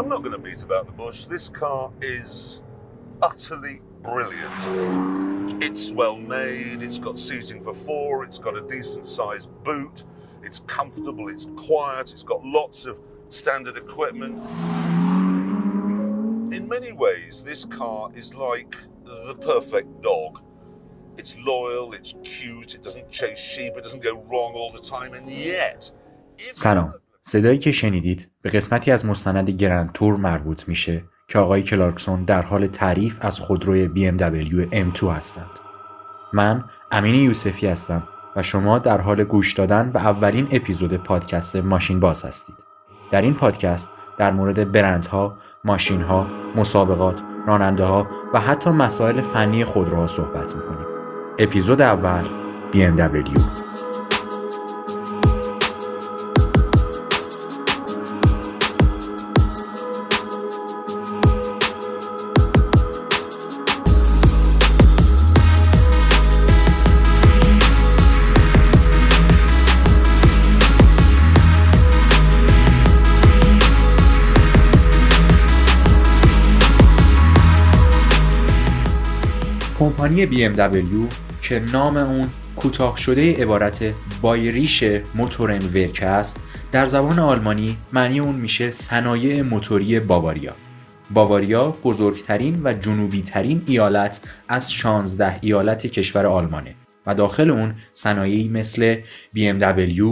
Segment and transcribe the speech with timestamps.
[0.00, 1.26] I'm not going to beat about the bush.
[1.26, 2.62] This car is
[3.20, 5.62] utterly brilliant.
[5.62, 10.04] It's well made, it's got seating for four, it's got a decent sized boot,
[10.42, 14.38] it's comfortable, it's quiet, it's got lots of standard equipment.
[16.50, 18.74] In many ways, this car is like
[19.04, 20.42] the perfect dog.
[21.18, 25.12] It's loyal, it's cute, it doesn't chase sheep, it doesn't go wrong all the time,
[25.12, 25.90] and yet.
[26.54, 32.24] Claro, صدایی که شنیدید به قسمتی از مستند گرند تور مربوط میشه که آقای کلارکسون
[32.24, 35.58] در حال تعریف از خودروی BMW M2 هستند.
[36.32, 38.02] من امین یوسفی هستم
[38.36, 42.56] و شما در حال گوش دادن به اولین اپیزود پادکست ماشین باز هستید.
[43.10, 50.06] در این پادکست در مورد برندها، ماشینها، مسابقات، راننده ها و حتی مسائل فنی خودروها
[50.06, 50.86] صحبت می‌کنیم.
[51.38, 52.24] اپیزود اول
[52.72, 53.69] BMW
[80.10, 81.08] کمپانی BMW
[81.42, 86.40] که نام اون کوتاه شده عبارت بایریش موتورن ورک است
[86.72, 90.54] در زبان آلمانی معنی اون میشه صنایع موتوری باواریا.
[91.10, 96.74] باواریا بزرگترین و جنوبی ترین ایالت از 16 ایالت کشور آلمانه
[97.06, 98.96] و داخل اون صنایعی مثل
[99.36, 100.02] BMW،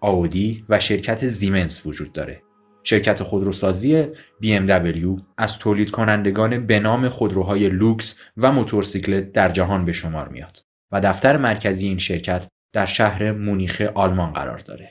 [0.00, 2.42] آودی و شرکت زیمنس وجود داره.
[2.82, 4.04] شرکت خودروسازی
[4.42, 10.58] BMW از تولید کنندگان به نام خودروهای لوکس و موتورسیکلت در جهان به شمار میاد
[10.92, 14.90] و دفتر مرکزی این شرکت در شهر مونیخ آلمان قرار داره.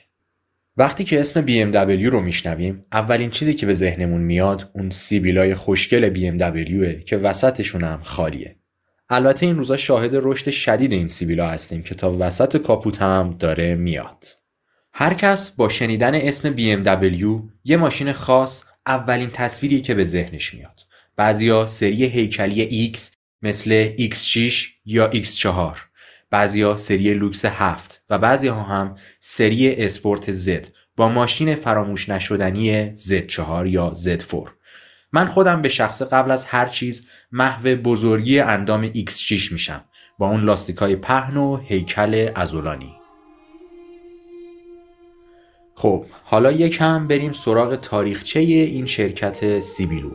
[0.78, 6.14] وقتی که اسم BMW رو میشنویم اولین چیزی که به ذهنمون میاد اون سیبیلای خوشگل
[6.14, 8.56] BMW که وسطشون هم خالیه.
[9.10, 13.76] البته این روزا شاهد رشد شدید این سیبیلا هستیم که تا وسط کاپوت هم داره
[13.76, 14.37] میاد.
[15.00, 17.26] هر کس با شنیدن اسم BMW
[17.64, 20.80] یه ماشین خاص اولین تصویری که به ذهنش میاد.
[21.16, 23.00] بعضیا سری هیکلی X
[23.42, 24.54] مثل X6
[24.86, 25.78] یا X4
[26.32, 32.96] بعضیا سری لوکس 7 و بعضی ها هم سری اسپورت Z با ماشین فراموش نشدنی
[32.96, 34.50] Z4 یا Z4
[35.12, 39.84] من خودم به شخص قبل از هر چیز محو بزرگی اندام X6 میشم
[40.18, 42.97] با اون لاستیکای پهن و هیکل ازولانی.
[45.80, 50.10] خب حالا یکم بریم سراغ تاریخچه این شرکت سیبیلو.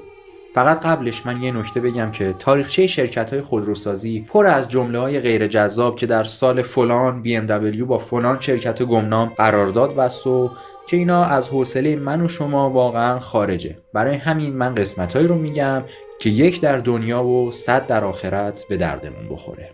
[0.54, 5.20] فقط قبلش من یه نکته بگم که تاریخچه شرکت های خودروسازی پر از جمله های
[5.20, 10.50] غیر جذاب که در سال فلان BMW با فلان شرکت گمنام قرارداد بست و
[10.86, 13.78] که اینا از حوصله من و شما واقعا خارجه.
[13.94, 15.82] برای همین من قسمتهایی رو میگم
[16.20, 19.70] که یک در دنیا و صد در آخرت به دردمون بخوره.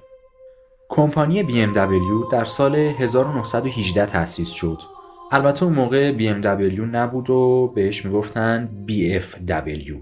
[0.88, 4.97] کمپانی BMW در سال 1918 تأسیس شد.
[5.30, 9.92] البته اون موقع BMW نبود و بهش می‌گفتن BFW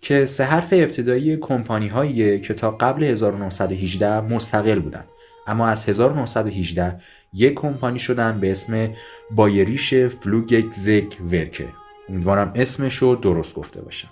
[0.00, 5.04] که سه حرف ابتدایی کمپانی هایی که تا قبل 1918 مستقل بودن
[5.46, 7.00] اما از 1918
[7.32, 8.90] یک کمپانی شدن به اسم
[9.30, 11.68] بایریش فلوگگزک ورکه
[12.08, 14.08] امیدوارم اسمش رو درست گفته باشم.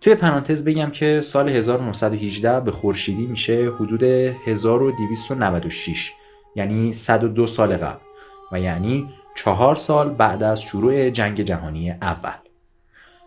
[0.00, 6.12] توی پرانتز بگم که سال 1918 به خورشیدی میشه حدود 1296
[6.56, 8.08] یعنی 102 سال قبل.
[8.52, 9.08] و یعنی
[9.44, 12.32] چهار سال بعد از شروع جنگ جهانی اول.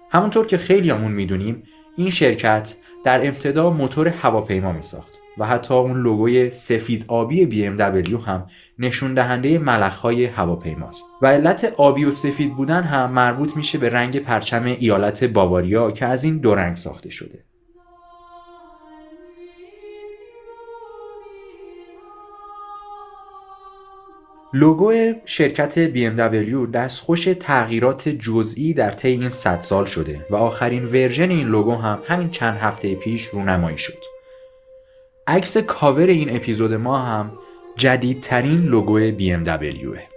[0.09, 1.63] همونطور که خیلیامون می‌دونیم
[1.97, 8.27] این شرکت در ابتدا موتور هواپیما می ساخت و حتی اون لوگوی سفید آبی BMW
[8.27, 8.47] هم
[8.79, 11.05] نشون دهنده ملخهای هواپیماست.
[11.21, 16.05] و علت آبی و سفید بودن هم مربوط میشه به رنگ پرچم ایالت باواریا که
[16.05, 17.50] از این دو رنگ ساخته شده.
[24.53, 24.93] لوگو
[25.25, 31.47] شرکت BMW دستخوش تغییرات جزئی در طی این 100 سال شده و آخرین ورژن این
[31.47, 33.97] لوگو هم همین چند هفته پیش رونمایی شد.
[35.27, 37.31] عکس کاور این اپیزود ما هم
[37.75, 40.10] جدیدترین لوگو BMW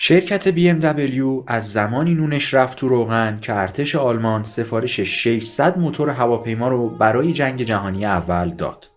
[0.00, 6.68] شرکت BMW از زمانی نونش رفت تو روغن که ارتش آلمان سفارش 600 موتور هواپیما
[6.68, 8.90] رو برای جنگ جهانی اول داد.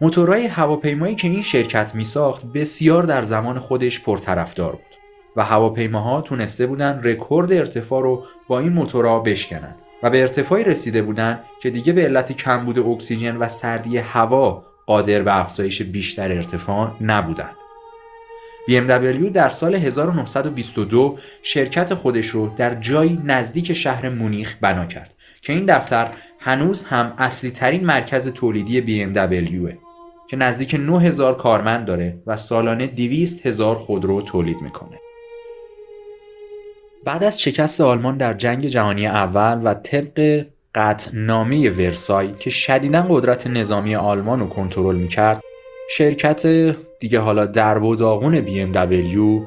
[0.00, 4.96] موتورهای هواپیمایی که این شرکت می ساخت بسیار در زمان خودش پرطرفدار بود
[5.36, 11.02] و هواپیماها تونسته بودن رکورد ارتفاع رو با این موتورها بشکنن و به ارتفاعی رسیده
[11.02, 16.92] بودن که دیگه به علت کمبود اکسیژن و سردی هوا قادر به افزایش بیشتر ارتفاع
[17.00, 17.65] نبودند.
[18.68, 25.52] BMW در سال 1922 شرکت خودش رو در جایی نزدیک شهر مونیخ بنا کرد که
[25.52, 26.08] این دفتر
[26.40, 29.74] هنوز هم اصلی ترین مرکز تولیدی BMW
[30.28, 34.98] که نزدیک 9000 کارمند داره و سالانه 200 هزار خودرو تولید می‌کنه.
[37.04, 43.46] بعد از شکست آلمان در جنگ جهانی اول و طبق قطعنامه ورسای که شدیدا قدرت
[43.46, 45.40] نظامی آلمان رو کنترل می‌کرد
[45.90, 46.46] شرکت
[46.98, 49.42] دیگه حالا درب و داغون BMW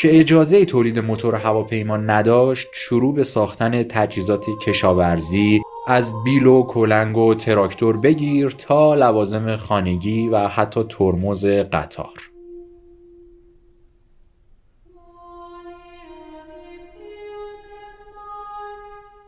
[0.00, 7.18] که اجازه تولید موتور هواپیما نداشت شروع به ساختن تجهیزات کشاورزی از بیل و کلنگ
[7.18, 12.33] و تراکتور بگیر تا لوازم خانگی و حتی ترمز قطار.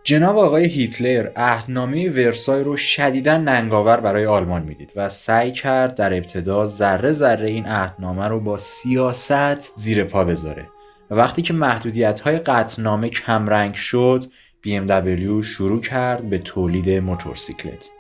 [0.06, 6.14] جناب آقای هیتلر عهدنامه ورسای رو شدیدا ننگاور برای آلمان می‌دید و سعی کرد در
[6.14, 10.67] ابتدا ذره ذره این عهدنامه رو با سیاست زیر پا بذاره.
[11.11, 14.25] و وقتی که محدودیت های قطعنامه کمرنگ شد
[14.67, 17.91] BMW شروع کرد به تولید موتورسیکلت.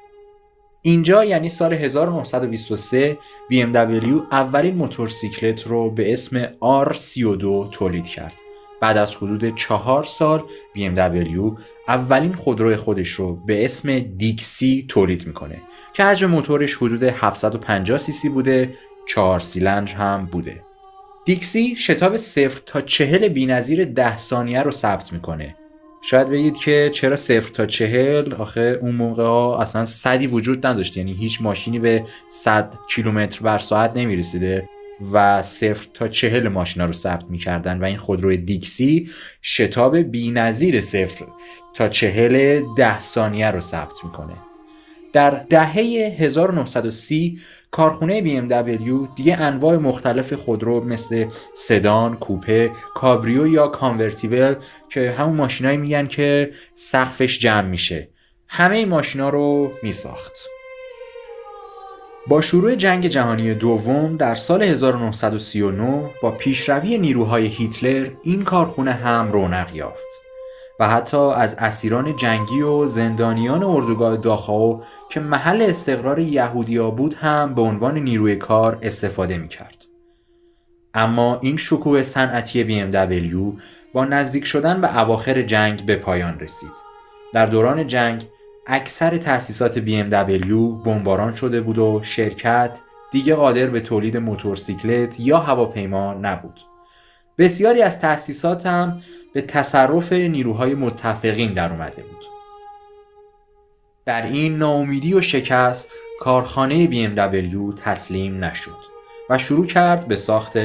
[0.82, 3.18] اینجا یعنی سال 1923
[3.52, 8.45] BMW اولین موتورسیکلت رو به اسم R32 تولید کرد.
[8.80, 10.42] بعد از حدود چهار سال
[10.76, 15.62] BMW اولین خودروی خودش رو به اسم دیکسی تولید می‌کنه
[15.92, 18.74] که حجم موتورش حدود 750 سی سی بوده
[19.06, 20.62] چهار سیلندر هم بوده.
[21.24, 25.54] دیکسی شتاب صفر تا چهل بینظیر ده ثانیه رو ثبت می‌کنه.
[26.02, 31.00] شاید بگید که چرا صفر تا چهل؟ آخه اون موقع ها اصلا صدی وجود نداشته
[31.00, 34.68] یعنی هیچ ماشینی به 100 کیلومتر بر ساعت نمی‌رسیده.
[35.12, 39.10] و صفر تا چهل ماشینا رو ثبت می‌کردن و این خودروی دیکسی
[39.42, 41.26] شتاب بینظیر صفر
[41.74, 44.36] تا چهل ده ثانیه رو ثبت می‌کنه.
[45.12, 45.72] در دهه
[46.18, 47.40] 1930
[47.70, 54.54] کارخونه BMW دیگه انواع مختلف خودرو مثل سدان، کوپه، کابریو یا کانورتیبل
[54.88, 58.08] که همون ماشینایی میگن که سقفش جمع میشه
[58.48, 60.55] همه این ماشینا رو میساخت.
[62.28, 69.32] با شروع جنگ جهانی دوم در سال 1939 با پیشروی نیروهای هیتلر این کارخونه هم
[69.32, 70.06] رونق یافت
[70.80, 77.54] و حتی از اسیران جنگی و زندانیان اردوگاه داخاو که محل استقرار یهودیا بود هم
[77.54, 79.84] به عنوان نیروی کار استفاده می کرد.
[80.94, 83.60] اما این شکوه صنعتی BMW
[83.92, 86.72] با نزدیک شدن به اواخر جنگ به پایان رسید.
[87.34, 88.24] در دوران جنگ
[88.66, 90.50] اکثر تأسیسات BMW
[90.84, 92.80] بمباران شده بود و شرکت
[93.10, 96.60] دیگه قادر به تولید موتورسیکلت یا هواپیما نبود.
[97.38, 99.00] بسیاری از تأسیسات هم
[99.34, 102.24] به تصرف نیروهای متفقین در اومده بود.
[104.04, 108.76] در این ناامیدی و شکست کارخانه BMW تسلیم نشد
[109.30, 110.58] و شروع کرد به ساخت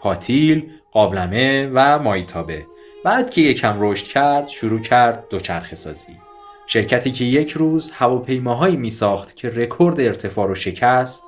[0.00, 2.66] پاتیل، قابلمه و مایتابه.
[3.04, 6.27] بعد که یکم رشد کرد شروع کرد دوچرخه سازی.
[6.70, 11.24] شرکتی که یک روز هواپیماهایی می ساخت که رکورد ارتفاع رو شکست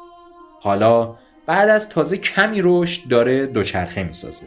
[0.60, 1.16] حالا
[1.46, 4.46] بعد از تازه کمی رشد داره دوچرخه می سازه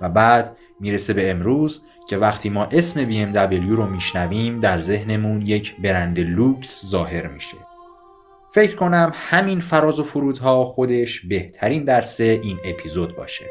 [0.00, 5.76] و بعد می‌رسه به امروز که وقتی ما اسم BMW رو میشنویم در ذهنمون یک
[5.76, 7.56] برند لوکس ظاهر میشه.
[8.54, 13.44] فکر کنم همین فراز و فرودها خودش بهترین درس این اپیزود باشه.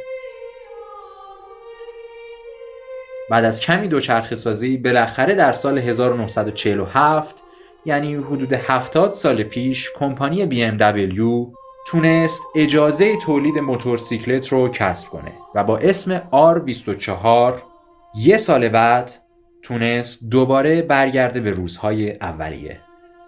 [3.34, 7.44] بعد از کمی دوچرخه سازی بالاخره در سال 1947
[7.86, 11.54] یعنی حدود 70 سال پیش کمپانی BMW
[11.88, 17.54] تونست اجازه تولید موتورسیکلت رو کسب کنه و با اسم R24
[18.16, 19.12] یه سال بعد
[19.62, 22.80] تونست دوباره برگرده به روزهای اولیه.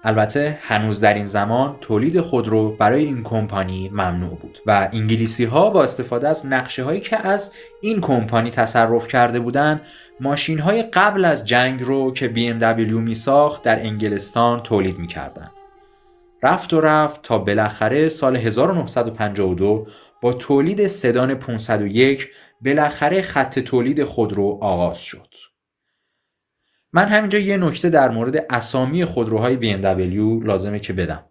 [0.06, 5.70] البته هنوز در این زمان تولید خودرو برای این کمپانی ممنوع بود و انگلیسی ها
[5.70, 9.82] با استفاده از نقشه هایی که از این کمپانی تصرف کرده بودند
[10.20, 15.52] ماشین های قبل از جنگ رو که BMW می ساخت در انگلستان تولید می کردن.
[16.44, 19.88] رفت و رفت تا بالاخره سال 1952
[20.22, 22.30] با تولید سدان 501
[22.62, 25.55] بالاخره خط تولید خودرو آغاز شد.
[26.96, 31.30] من همینجا یه نکته در مورد اسامی خودروهای BMW لازمه که بدم.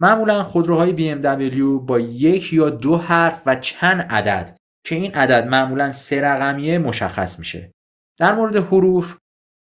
[0.00, 5.90] معمولا خودروهای BMW با یک یا دو حرف و چند عدد که این عدد معمولا
[5.90, 7.72] سه رقمیه مشخص میشه.
[8.18, 9.16] در مورد حروف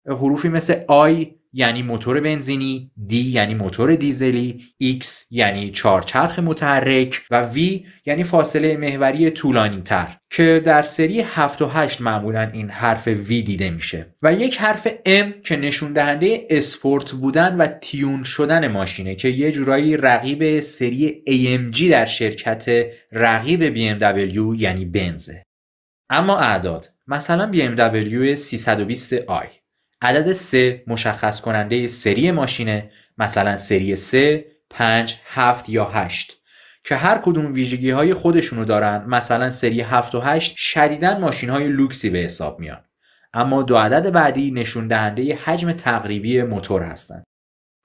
[0.07, 4.65] حروفی مثل I, یعنی موتور بنزینی D یعنی موتور دیزلی
[5.01, 7.59] X یعنی چهارچرخ متحرک و V
[8.07, 13.29] یعنی فاصله محوری طولانی تر که در سری 7 و 8 معمولا این حرف V
[13.29, 19.15] دیده میشه و یک حرف M که نشون دهنده اسپورت بودن و تیون شدن ماشینه
[19.15, 25.43] که یه جورایی رقیب سری AMG در شرکت رقیب BMW یعنی بنزه.
[26.11, 29.64] اما اعداد مثلا BMW 320i
[30.05, 36.41] عدد 3 مشخص کننده سری ماشینه مثلا سری 3 5 7 یا 8
[36.85, 41.69] که هر کدوم ویژگی های خودشونو دارن مثلا سری 7 و 8 شدیداً ماشین های
[41.69, 42.85] لوکسی به حساب میان.
[43.35, 47.25] اما دو عدد بعدی نشون دهنده حجم تقریبی موتور هستند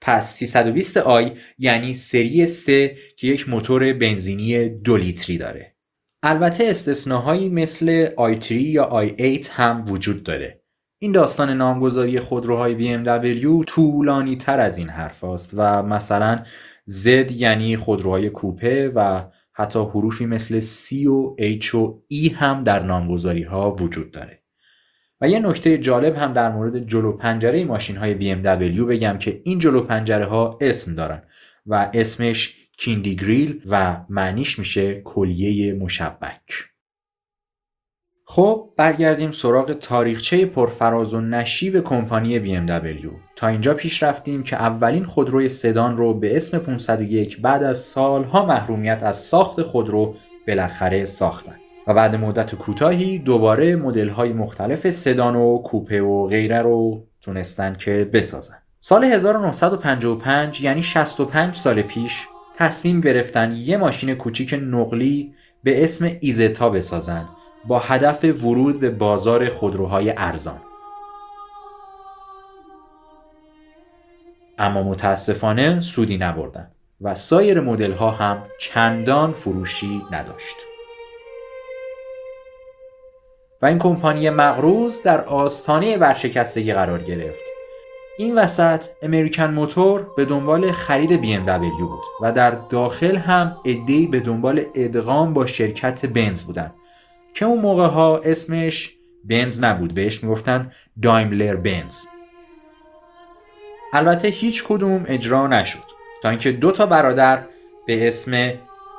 [0.00, 5.76] پس 320 آی یعنی سری 3 که یک موتور بنزینی دو لیتری داره.
[6.22, 10.59] البته استثناهایی مثل i3 یا i8 هم وجود داره.
[11.02, 16.44] این داستان نامگذاری خودروهای BMW طولانی تر از این حرف است و مثلا
[16.90, 22.82] Z یعنی خودروهای کوپه و حتی حروفی مثل C و H و E هم در
[22.82, 24.42] نامگذاری ها وجود داره.
[25.20, 29.58] و یه نکته جالب هم در مورد جلو پنجره ماشین های BMW بگم که این
[29.58, 31.22] جلو پنجره ها اسم دارن
[31.66, 36.69] و اسمش کیندی گریل و معنیش میشه کلیه مشبک.
[38.32, 45.04] خب برگردیم سراغ تاریخچه پرفراز و نشیب کمپانی BMW تا اینجا پیش رفتیم که اولین
[45.04, 50.14] خودروی سدان رو به اسم 501 بعد از سالها محرومیت از ساخت خودرو
[50.48, 51.56] بالاخره ساختن.
[51.86, 57.74] و بعد مدت کوتاهی دوباره مدل های مختلف سدان و کوپه و غیره رو تونستن
[57.74, 58.58] که بسازن.
[58.80, 66.70] سال 1955 یعنی 65 سال پیش تصمیم گرفتن یه ماشین کوچیک نقلی به اسم ایزتا
[66.70, 67.28] بسازن
[67.64, 70.60] با هدف ورود به بازار خودروهای ارزان.
[74.58, 80.56] اما متاسفانه سودی نبردن و سایر مدل ها هم چندان فروشی نداشت.
[83.62, 87.44] و این کمپانی مغروز در آستانه ورشکستگی قرار گرفت.
[88.18, 94.20] این وسط امریکن موتور به دنبال خرید BMW بود و در داخل هم ادهی به
[94.20, 96.74] دنبال ادغام با شرکت بنز بودند.
[97.34, 99.94] که اون موقع ها اسمش بنز نبود.
[99.94, 100.72] بهش می‌گفتن
[101.02, 101.96] دایملر بنز.
[103.92, 105.84] البته هیچ کدوم اجرا نشد.
[106.22, 107.46] تا اینکه دو تا برادر
[107.86, 108.52] به اسم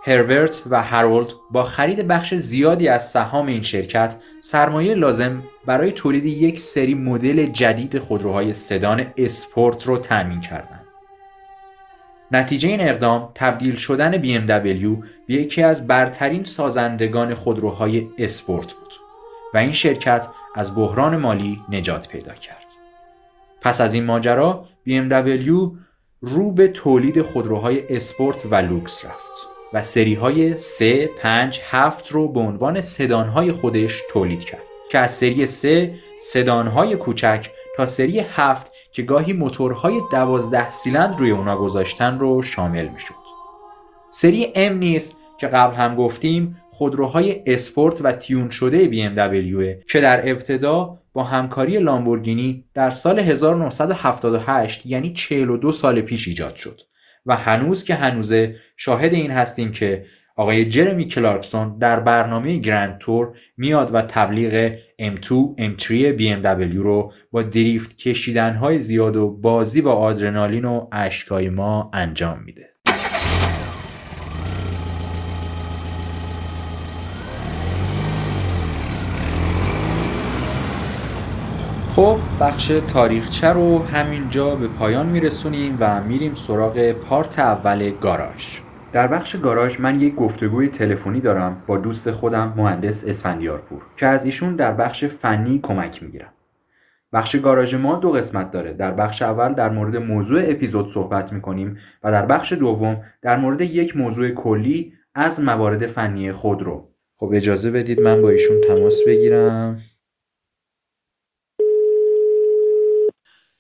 [0.03, 6.25] هربرت و هارولد با خرید بخش زیادی از سهام این شرکت سرمایه لازم برای تولید
[6.25, 10.80] یک سری مدل جدید خودروهای سدان اسپورت رو تأمین کردند.
[12.31, 14.85] نتیجه این اقدام تبدیل شدن BMW
[15.27, 18.93] به یکی از برترین سازندگان خودروهای اسپورت بود
[19.53, 22.65] و این شرکت از بحران مالی نجات پیدا کرد.
[23.61, 25.71] پس از این ماجرا BMW
[26.21, 29.31] رو به تولید خودروهای اسپورت و لوکس رفت
[29.73, 34.61] و سری های 3, 5, 7 رو به عنوان سدانهای خودش تولید کرد
[34.91, 41.31] که از سری 3 سدانهای کوچک تا سری 7 که گاهی موتورهای دوازده سیلند روی
[41.31, 43.15] اونا گذاشتن رو شامل می‌شد.
[44.09, 50.29] سری M نیست که قبل هم گفتیم خودروهای اسپورت و تیون شده BMW که در
[50.29, 56.81] ابتدا با همکاری لامبورگینی در سال 1978 یعنی 42 سال پیش ایجاد شد
[57.25, 63.37] و هنوز که هنوزه شاهد این هستیم که آقای جرمی کلارکسون در برنامه گرند تور
[63.57, 64.71] میاد و تبلیغ
[65.01, 65.87] M2 M3
[66.19, 72.39] BMW رو با دریفت کشیدن های زیاد و بازی با آدرنالین و اشکای ما انجام
[72.45, 72.71] میده.
[81.95, 88.70] خب بخش تاریخچه رو همینجا به پایان میرسونیم و میریم سراغ پارت اول گاراژ.
[88.93, 94.25] در بخش گاراژ من یک گفتگوی تلفنی دارم با دوست خودم مهندس اسفندیارپور که از
[94.25, 96.33] ایشون در بخش فنی کمک می‌گیرم.
[97.13, 98.73] بخش گاراژ ما دو قسمت داره.
[98.73, 103.61] در بخش اول در مورد موضوع اپیزود صحبت می‌کنیم و در بخش دوم در مورد
[103.61, 106.91] یک موضوع کلی از موارد فنی خودرو.
[107.17, 109.81] خب اجازه بدید من با ایشون تماس بگیرم.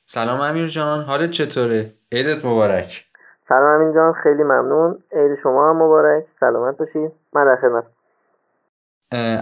[0.05, 3.10] سلام امیر جان حالت چطوره؟ عیدت مبارک
[3.51, 4.97] سلام امین جان خیلی ممنون.
[5.11, 6.23] عید شما هم مبارک.
[6.39, 7.83] سلامت باشید من در خدمت.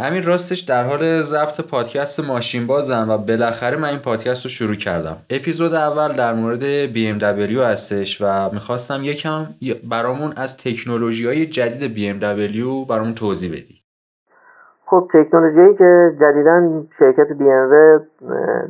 [0.07, 4.75] امین راستش در حال ضبط پادکست ماشین بازم و بالاخره من این پادکست رو شروع
[4.75, 5.15] کردم.
[5.29, 6.63] اپیزود اول در مورد
[6.93, 9.41] BMW هستش و می‌خواستم یکم
[9.89, 13.75] برامون از تکنولوژی های جدید BMW برامون توضیح بدی.
[14.85, 18.01] خب تکنولوژی که جدیدا شرکت ام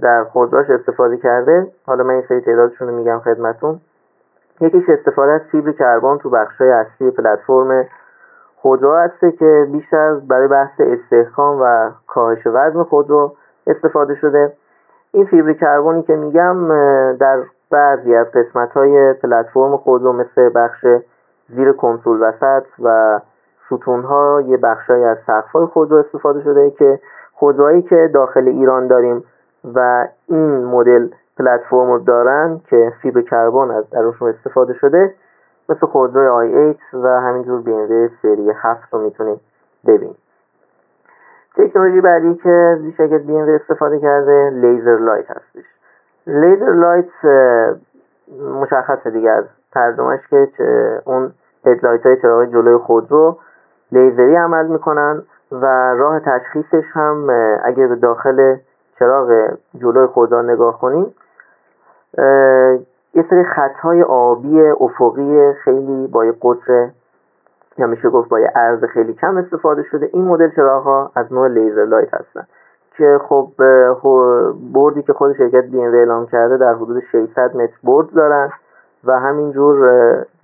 [0.01, 3.81] در خودروش استفاده کرده حالا من این سری تعدادشون رو میگم خدمتون.
[4.61, 7.85] یکیش استفاده از فیبر کربن تو بخشای اصلی پلتفرم
[8.55, 13.35] خودرو هسته که بیشتر برای بحث استحکام و کاهش وزن خودرو
[13.67, 14.53] استفاده شده.
[15.11, 16.67] این فیبر کربنی که میگم
[17.17, 20.85] در بعضی از قسمت های پلتفرم خودرو مثل بخش
[21.49, 23.19] زیر کنسول وسط و
[23.65, 26.99] ستون ها یه بخشایی از سقف های خودرو استفاده شده که
[27.33, 29.23] خودروهایی که داخل ایران داریم
[29.75, 31.07] و این مدل
[31.39, 35.13] پلتفرم رو دارن که فیبر کربن از درشون استفاده شده
[35.69, 39.39] مثل خودروی i8 و همینجور سری 7 رو می‌تونید
[39.87, 40.17] ببینید
[41.57, 45.65] تکنولوژی بعدی که شرکت BMW استفاده کرده laser light هستش.
[46.27, 47.25] laser light
[48.61, 50.47] مشخصه دیگه از ترجمهش که
[51.05, 51.31] اون
[51.65, 53.37] headlight های چراغ جلوی خودرو
[53.91, 57.29] لیزری عمل می‌کنن و راه تشخیصش هم
[57.63, 58.55] اگه به داخل
[58.99, 61.15] چراغ جلوی خودرو نگاه کنیم
[63.13, 66.89] یه سری خطهای آبی افقی خیلی با یه قطر
[67.77, 70.09] یا میشه گفت با یه عرض خیلی کم استفاده شده.
[70.13, 72.47] این مدل چراغ از نوع laser light هستن
[72.97, 73.51] که خب
[74.73, 78.49] بردی که خود شرکت BM اعلام کرده در حدود 600 متر برد دارن
[79.03, 79.77] و همینجور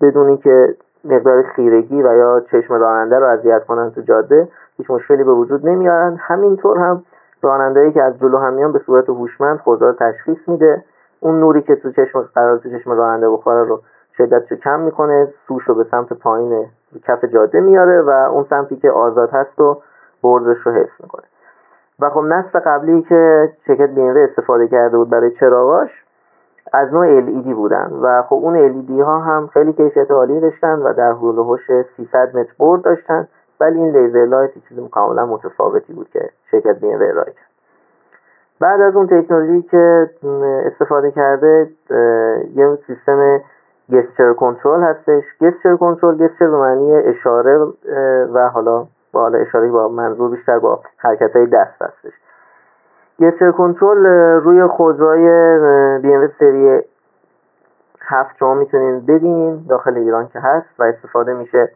[0.02, 5.24] بدون اینکه مقدار خیرگی و یا چشم راننده رو اذیت کنن تو جاده هیچ مشکلی
[5.24, 6.18] به وجود نمیارن.
[6.20, 7.04] همینطور هم
[7.42, 10.84] راننده‌هایی که از جلو هم میان به صورت هوشمند خود رو تشخیص میده.
[11.26, 13.82] اون نوری که تو چشم قرار تو چشم راننده بخوره رو
[14.18, 16.66] شدتش رو کم می‌کنه سوش رو به سمت پایین
[17.04, 19.82] کف جاده میاره و اون سمتی که آزاد هست و
[20.24, 21.24] بردش رو حفظ می‌کنه.
[22.00, 25.90] و خب نسل قبلی که شرکت BMW استفاده کرده بود برای چراغاش
[26.74, 27.92] از نوع LED بودن.
[28.02, 31.72] و خب اون LED ها هم خیلی کیفیت عالی داشتن و در حول و حوش
[31.98, 33.28] 300 متر برد داشتن
[33.60, 37.00] ولی این laser light چیز کاملا متفاوتی بود که شرکت BM
[38.60, 40.10] بعد از اون تکنولوژی که
[40.66, 41.70] استفاده کرده
[42.56, 43.42] یه سیستم
[43.92, 45.24] گستر کنترل هستش.
[45.42, 47.58] گستر کنترل گستر به معنی اشاره
[48.34, 52.14] و حالا با حالا اشاره با منظور بیشتر با حرکت های دست هستش.
[53.20, 54.06] گستر کنترل
[54.44, 55.28] روی خودروی
[56.02, 56.82] بی ام سری
[58.02, 61.72] هفت شما می‌تونین ببینین داخل ایران که هست و استفاده میشه.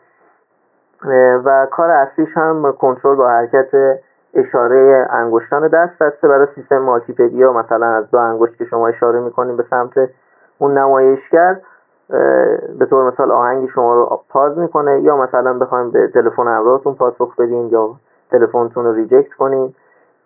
[1.45, 3.99] و کار اصلیش هم کنترل با حرکت
[4.33, 9.57] اشاره انگشتان دست هسته برای سیستم مالتیپدیا مثلا از دو انگشت که شما اشاره می‌کنین
[9.57, 10.09] به سمت
[10.57, 11.57] اون نمایشگر
[12.79, 17.35] به طور مثال آهنگ شما رو pause می‌کنه یا مثلا بخوایم به تلفن همراهتون پاسخ
[17.35, 17.89] بدین یا
[18.31, 19.73] تلفنتون رو reject کنین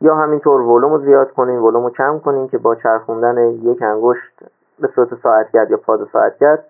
[0.01, 4.39] یا همینطور ولوم رو زیاد کنین ولوم رو کم کنین که با چرخوندن یک انگشت
[4.79, 6.63] به صورت ساعتگرد یا پادساعتگرد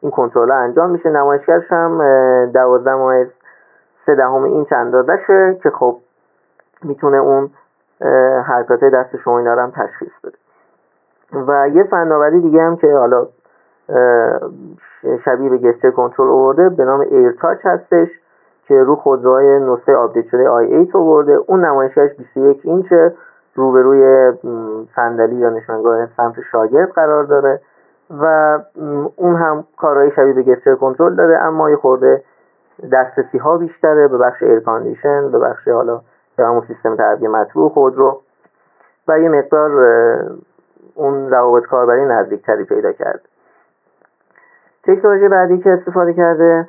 [0.00, 1.10] این کنترل انجام میشه.
[1.10, 1.98] نمایشگرش هم
[2.54, 3.24] دوازده و
[4.06, 5.96] سه دهم اینچ اندازشه که خب
[6.82, 7.50] می‌تونه اون
[8.46, 10.36] حرکات دست شما اینا هم تشخیص بده.
[11.46, 13.26] و یه فناوری دیگه هم که حالا
[15.24, 18.08] شبیه به gesture control آورده به نام air touch هستش
[18.66, 21.32] که رو خودروهای نسخه update شده i8 آورده.
[21.32, 23.14] اون نمایشگرش 21 اینچه
[23.54, 24.32] روبروی
[24.96, 27.60] صندلی یا نشیمنگاه سمت شاگرد قرار داره.
[28.20, 28.58] و
[29.16, 32.22] اون هم کارهای شبیه به gesture control داره اما یه خورده
[32.92, 36.00] دسترسی ها بیشتره به بخش air condition به بخش حالا
[36.38, 38.20] به همون سیستم تهویه مطبوع خودرو
[39.08, 39.70] و یه مقدار
[40.94, 43.22] اون رابط کاربری نزدیکتری پیدا کرده
[44.84, 46.68] تکنولوژی بعدی که استفاده کرده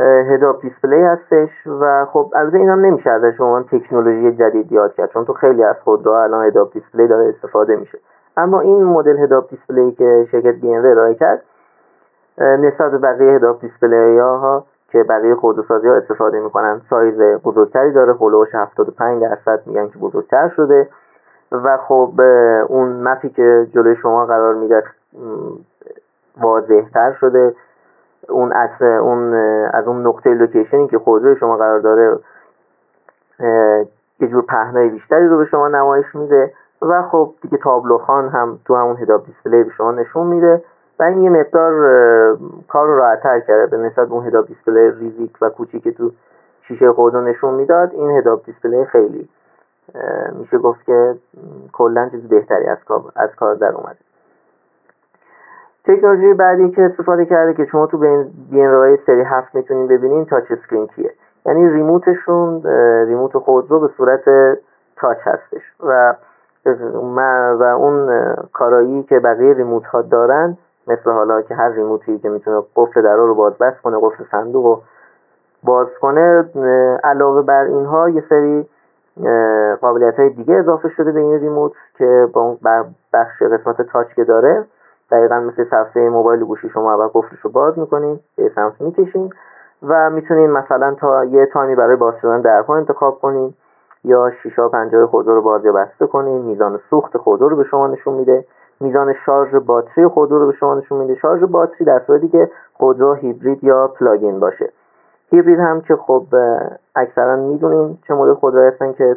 [0.00, 5.24] head-up display هستش و خب البته اینا نمیشه ازش شما تکنولوژی جدید یاد کرد چون
[5.24, 7.98] تو خیلی از خودروها الان head-up display داره استفاده میشه.
[8.36, 11.42] اما این مدل head-up display که شرکت بی ام ارائه کرد
[12.38, 16.80] نسبت به بقیه head-up display ها که بقیه خودروسازی ها استفاده می‌کنن.
[16.90, 20.88] سایز بزرگتری داره حدودش 75 درصد میگن که بزرگتر شده.
[21.52, 22.20] و خب
[22.68, 24.82] اون map ی که جلوی شما قرار میده
[26.40, 27.54] واضحتر شده.
[28.28, 29.34] اون از اون
[29.72, 32.18] از اون نقطه location ی که خودروی شما قرار داره
[34.20, 36.52] یه جور پهنای بیشتری رو به شما نمایش میده.
[36.82, 40.62] و خب دیگه تابلو خوان هم تو همون head-up display به شما نشون میده.
[40.98, 41.72] و این یه مقدار
[42.68, 46.10] کار رو راحتتر کرده به نسبت اون head-up display ریز و کوچیکی که تو
[46.62, 49.28] شیشه خودرو نشون می‌داد این head-up display خیلی
[50.32, 51.14] میشه گفت که
[51.72, 53.98] کلا چیز بهتری از کار از کار در اومده.
[55.84, 57.98] تکنولوژی بعدی که استفاده کرده که شما تو
[58.50, 61.12] بی ام سری هفت می‌تونین ببینین touch screen key ه.
[61.46, 62.62] یعنی ریموتشون
[63.06, 64.20] ریموت خودرو به صورت
[64.96, 65.62] تاچ هستش.
[65.80, 66.14] و
[67.52, 70.56] و اون کارایی که بقیه ریموت ها دارن
[70.88, 74.66] مثل حالا که هر ریموتی که می‌تونه قفل درا رو باز بست کنه قفل صندوق
[74.66, 74.82] رو
[75.62, 76.50] باز کنه
[77.04, 78.68] علاوه بر اینها یه سری
[79.80, 82.56] قابلیت های دیگه اضافه شده به این ریموت که با
[83.12, 84.64] بخش قسمت تاچ که داره
[85.10, 89.30] دقیقا مثل صفحه موبایل گوشی شما اول قفلش رو باز می‌کنین به سمت می‌کشین
[89.88, 93.54] و می‌تونین مثلا تا یه time ی برای باز شدن درها انتخاب کنین
[94.04, 97.86] یا شیشه پنجره خودرو رو باز یا بسته کنین میزان سوخت خودرو رو به شما
[97.86, 98.44] نشون میده.
[98.80, 101.14] میزان شارژ باتری خودرو رو به شما نشون میده.
[101.14, 104.72] شارژ باتری در صورتی که خودرو هیبرید یا plug-in باشه.
[105.30, 106.26] هیبرید هم که خب
[106.96, 109.16] اکثرا می‌دونین چه مدل خودرو هستن که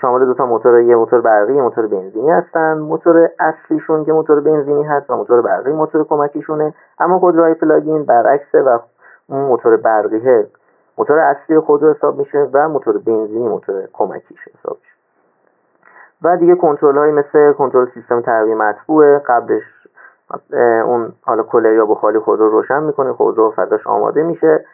[0.00, 2.78] شامل دو تا موتور یه موتور برقی یه موتور بنزینی هستن.
[2.78, 6.74] موتور اصلیشون که موتور بنزینی هست و موتور برقی موتور کمکیشونه.
[6.98, 8.78] اما خودروهای plug-in برعکسه و
[9.28, 10.46] اون موتور برقیه
[10.98, 14.93] موتور اصلی خودرو حساب میشه و موتور بنزینی موتور کمکیش حساب میشه.
[16.22, 19.18] و دیگه کنترل های مثل کنترل سیستم تربیه مطبوعه.
[19.18, 19.62] قبلش
[20.84, 24.64] اون حالا کلر یا بخاری خود رو روشن می‌کنه خودرو فضاش آماده میشه.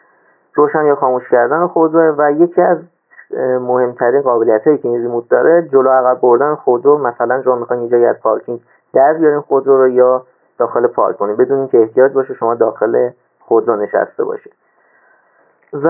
[0.53, 2.77] روشن یا خاموش کردن خودرو و یکی از
[3.61, 8.05] مهمترین قابلیت هایی که این ریموت داره جلو عقب بردن خودرو مثلا شما می‌خواین جایی
[8.05, 8.61] از پارکینگ
[8.93, 10.23] در بیارین خودرو رو یا
[10.57, 11.35] داخل پارک کنین.
[11.35, 14.49] بدون اینکه احتیاج باشه شما داخل خودرو نشسته باشه
[15.73, 15.87] و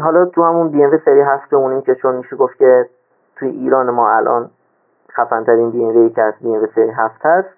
[0.00, 2.86] حالا تو همون بی ام سری هفت بمونیم که چون میشه گفت که
[3.36, 4.50] توی ایران ما الان
[5.12, 7.48] خفن ترین بی ام که از بی ام هفت هست.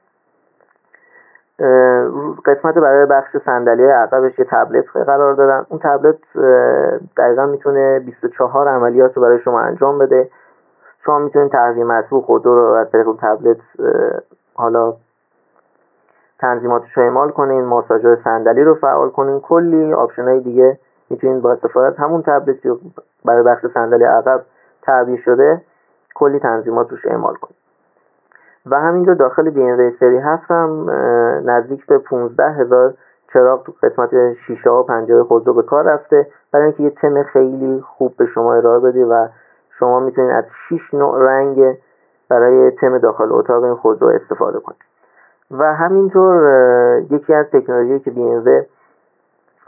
[2.47, 5.67] قسمت برای بخش صندلی عقبش یه تبلت قرار دادن.
[5.69, 6.19] اون تبلت
[7.17, 10.31] دقیقا می‌تونه 24 عملیات رو برای شما انجام بده.
[11.05, 13.57] شما می‌تونید تهویه مطبوع خودرو از طریق تبلت
[14.55, 14.95] حالا
[16.39, 19.41] تنظیماتش رو اعمال کنین ماساژور صندلی رو فعال کنین.
[19.41, 20.79] کلی option دیگه
[21.11, 22.71] می‌تونید با استفاده از همون تبلتی که
[23.25, 24.41] برای بخش صندلی عقب
[24.83, 25.61] تعبیه شده.
[26.19, 27.57] کلی تنظیمات روش اعمال کنید
[28.67, 30.91] و همینجا داخل بی ام سری هفت هم
[31.45, 32.95] نزدیک به 15 هزار
[33.33, 36.27] چراغ تو قسمت شیشه و پنجره خودرو به کار رفته.
[36.53, 39.29] برای اینکه یه تم خیلی خوب به شما ارائه بده و
[39.79, 41.77] شما می‌تونید از 6 نوع رنگ
[42.29, 44.81] برای تم داخل اتاق این خودرو استفاده کنید.
[45.51, 46.43] و همینطور
[47.11, 48.41] یکی از تکنولوژی که بی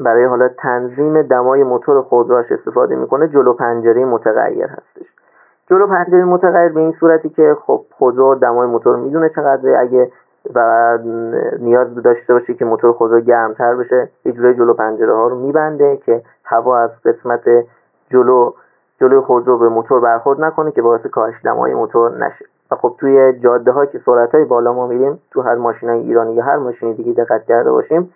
[0.01, 5.20] برای حالا تنظیم دمای موتور خودروش استفاده می‌کنه جلو پنجره متغیر هستش.
[5.71, 9.79] جلو پنجره متغیر به این صورتی که خب خودرو دمای موتور می‌دونه چقدره.
[9.79, 10.11] اگه
[10.55, 10.99] و
[11.59, 15.97] نیاز داشته باشه که موتور خودرو گرمتر بشه یه جوری جلو پنجره ها رو میبنده
[15.97, 17.41] که هوا از قسمت
[18.11, 18.53] جلو
[19.01, 22.45] جلوی خودرو به موتور برخورد نکنه که باعث کاهش دمای موتور نشه.
[22.71, 26.45] و خب توی جاده که سرعت های بالا ما میریم تو هر ماشین ایرانی یا
[26.45, 28.15] هر ماشین دیگه دقت کرده باشیم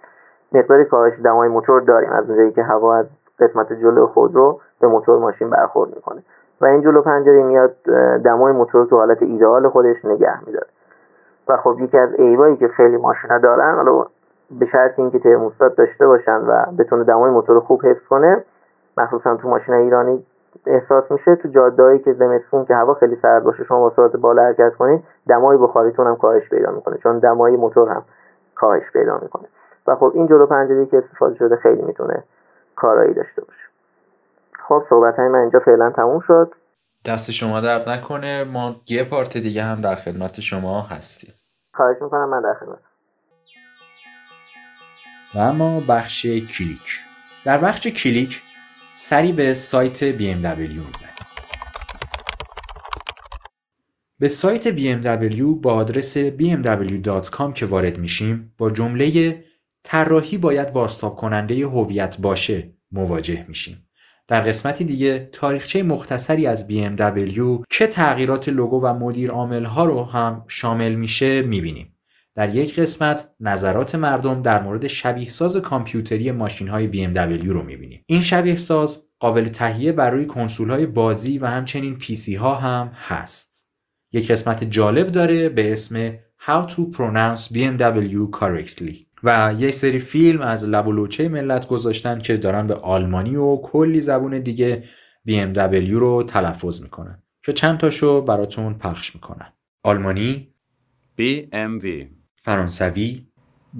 [0.52, 2.12] مقداری کاهش دمای موتور داریم.
[2.12, 3.06] از اونجایی که هوا از
[3.38, 6.22] قسمت جلو خودرو به موتور ماشین برخورد می‌کنه.
[6.60, 7.74] و این جلو پنجره میاد
[8.24, 10.66] دمای موتور تو حالت ایدئال خودش نگه میداره.
[11.48, 14.06] و خب یکی از ایوایی که خیلی ماشینا دارن حالا
[14.50, 18.44] به شرط اینکه ترموستات داشته باشن و بتونه دمای موتور خوب حفظ کنه
[18.96, 20.24] مخصوصا تو ماشین ایرانی
[20.66, 21.36] احساس میشه.
[21.36, 25.04] تو جادهایی که زمستون که هوا خیلی سرد باشه شما با سرعت بالا حرکت کنید
[25.28, 28.02] دمای بخاریتون هم کاهش پیدا می‌کنه چون دمای موتور هم
[28.54, 29.44] کاهش پیدا می‌کنه.
[29.86, 32.24] و خب این جلو پنجره که استفاده شده خیلی می‌تونه
[32.76, 33.63] کارایی داشته باشه.
[34.68, 36.54] خب صحبت های من اینجا فعلا تموم شد.
[37.04, 38.44] دست شما درد نکنه.
[38.44, 41.34] ما یه پارت دیگه هم در خدمت شما هستیم.
[41.74, 42.78] خواهش می‌کنم من در خدمت.
[45.34, 47.00] و اما بخش کلیک.
[47.44, 48.42] در بخش کلیک
[48.96, 51.14] سری به سایت BMW می‌زنیم
[54.18, 59.44] به سایت BMW با آدرس bmw.com که وارد میشیم با جمله
[59.82, 63.88] طراحی باید بازتاب کننده هویت باشه مواجه میشیم.
[64.28, 70.04] در قسمتی دیگه تاریخچه مختصری از BMW که تغییرات لوگو و مدیر عامل ها رو
[70.04, 71.90] هم شامل میشه می‌بینیم.
[72.34, 78.02] در یک قسمت نظرات مردم در مورد شبیه ساز کامپیوتری ماشین های BMW رو می‌بینیم.
[78.06, 83.66] این شبیه ساز قابل تهیه برای کنسول های بازی و همچنین پیسی ها هم هست.
[84.12, 86.10] یک قسمت جالب داره به اسم
[86.46, 89.13] How to Pronounce BMW Correctly.
[89.24, 93.56] و یک سری فیلم از لب و لوچه ملت گذاشتن که دارن به آلمانی و
[93.56, 94.84] کلی زبون دیگه
[95.28, 99.52] BMW رو تلفظ می‌کنن که چند تاشو براتون پخش می‌کنن
[99.84, 100.54] آلمانی؟
[101.18, 102.06] BMW
[102.36, 103.26] فرانسوی؟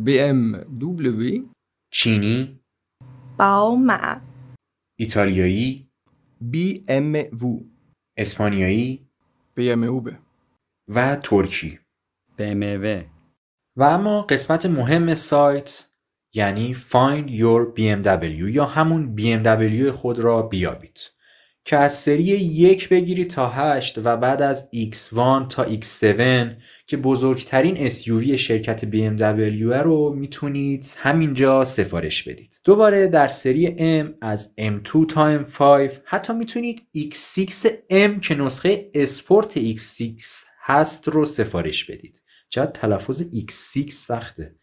[0.07, 1.43] BMW
[1.91, 2.61] چینی؟
[3.39, 4.21] باوما
[4.99, 5.91] ایتالیایی؟
[6.53, 7.45] BMW
[8.17, 9.09] اسپانیایی؟
[9.59, 10.13] BMW
[10.89, 11.79] و ترکی؟
[12.39, 13.14] BMW
[13.77, 15.85] و اما قسمت مهم سایت
[16.35, 20.99] یعنی Find Your BMW یا همون BMW خود را بیابید
[21.67, 26.49] که از سری یک بگیرید تا 8 و بعد از X1 تا X7
[26.87, 32.61] که بزرگترین SUV شرکت BMW رو می‌تونید همینجا سفارش بدید.
[32.65, 33.67] دوباره در سری
[34.03, 40.23] M از M2 تا M5 حتی می‌تونید X6M که نسخه اسپورت X6
[40.63, 42.24] هست رو سفارش بدید.
[42.55, 44.55] چقدر تلفظ X6 سخته.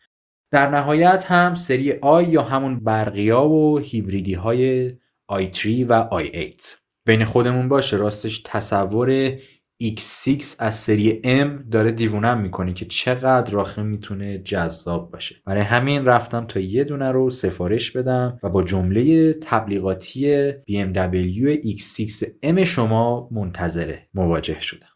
[0.51, 4.89] در نهایت هم سری آی یا همون برقیا و هیبریدی های
[5.31, 6.75] i3 و i8
[7.07, 9.37] بین خودمون باشه راستش تصور
[9.83, 15.35] X6 از سری M داره دیوونم می‌کنه که چقدر راخه می‌تونه جذاب باشه.
[15.45, 22.59] برای همین رفتم تا یه دونه رو سفارش بدم و با جمله تبلیغاتی BMW X6M
[22.59, 24.90] شما منتظره مواجه شدم.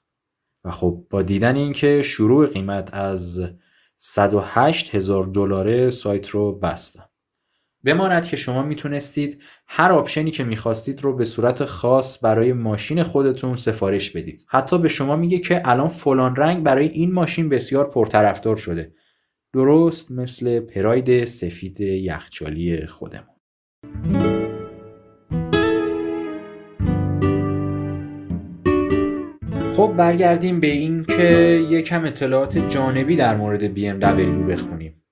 [0.66, 3.42] و خب با دیدن اینکه شروع قیمت از
[3.96, 7.10] 108 هزار دلاره سایت رو بستم.
[7.84, 13.56] بماند که شما می‌تونستید هر آپشنی که می‌خواستید رو به صورت خاص برای ماشین خودتون
[13.56, 14.46] سفارش بدید.
[14.50, 18.94] حتی به شما میگه که الان فلان رنگ برای این ماشین بسیار پرطرفدار شده.
[19.54, 24.35] درست مثل پراید سفید یخچالی خودمون.
[29.76, 31.24] خب برگردیم به این که
[31.70, 35.04] یکم اطلاعات جانبی در مورد BMW بخونیم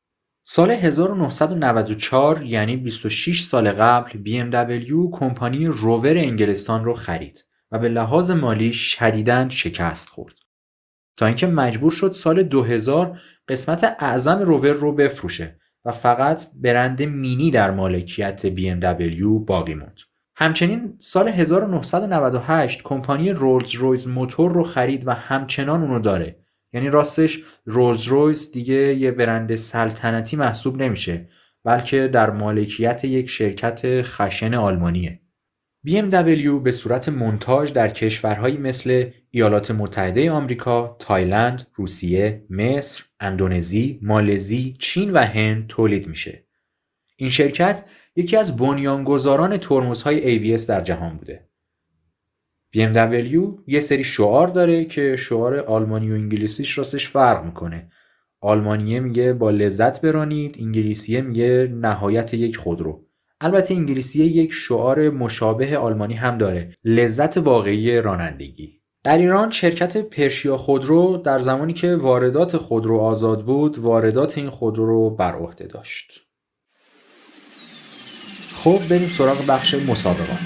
[0.43, 8.31] سال 1994 یعنی 26 سال قبل BMW کمپانی روور انگلستان رو خرید و به لحاظ
[8.31, 10.35] مالی شدیداً شکست خورد.
[11.17, 17.51] تا اینکه مجبور شد سال 2000 قسمت اعظم روور رو بفروشه و فقط برند مینی
[17.51, 19.99] در مالکیت BMW باقی موند.
[20.35, 26.39] همچنین سال 1998 کمپانی رولز رویز موتور رو خرید و همچنان اونو داره
[26.73, 31.29] یعنی راستش رولز رویز دیگه یه برند سلطنتی محسوب نمیشه
[31.63, 35.19] بلکه در مالکیت یک شرکت خشن آلمانیه
[35.87, 44.75] BMW به صورت منتاج در کشورهایی مثل ایالات متحده آمریکا، تایلند، روسیه، مصر، اندونزی، مالزی،
[44.79, 46.45] چین و هند تولید میشه.
[47.15, 51.49] این شرکت یکی از بنیانگذاران ترمزهای ABS در جهان بوده.
[52.75, 57.89] BMW یه سری شعار داره که شعار آلمانی و انگلیسیش راستش فرق می‌کنه.
[58.41, 63.05] آلمانیه میگه با لذت برانید، انگلیسیه میگه نهایت یک خودرو.
[63.41, 70.57] البته انگلیسی یک شعار مشابه آلمانی هم داره لذت واقعی رانندگی در ایران شرکت پرشیا
[70.57, 76.21] خودرو در زمانی که واردات خودرو آزاد بود واردات این خودرو رو بر عهده داشت
[78.63, 80.37] خب بریم سراغ بخش مسابقات.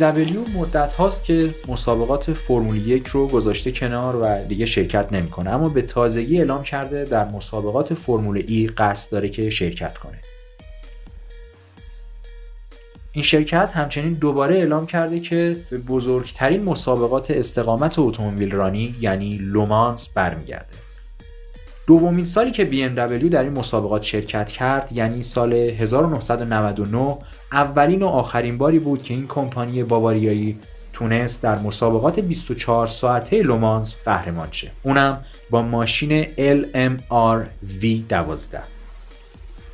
[0.00, 5.68] BMW مدت هاست که مسابقات فرمول یک رو گذاشته کنار و دیگه شرکت نمی‌کنه اما
[5.68, 10.18] به تازگی اعلام کرده در مسابقات فرمول ای قصد داره که شرکت کنه.
[13.12, 20.08] این شرکت همچنین دوباره اعلام کرده که به بزرگترین مسابقات استقامت اتومبیل رانی یعنی لومانس
[20.08, 20.89] برمیگرده.
[21.90, 27.18] دومین سالی که BMW در این مسابقات شرکت کرد یعنی سال 1999
[27.52, 30.58] اولین و آخرین باری بود که این کمپانی باواریایی
[30.92, 34.70] تونست در مسابقات 24 ساعته لمانس قهرمان شه.
[34.82, 37.46] اونم با ماشین LMR
[37.80, 38.56] V12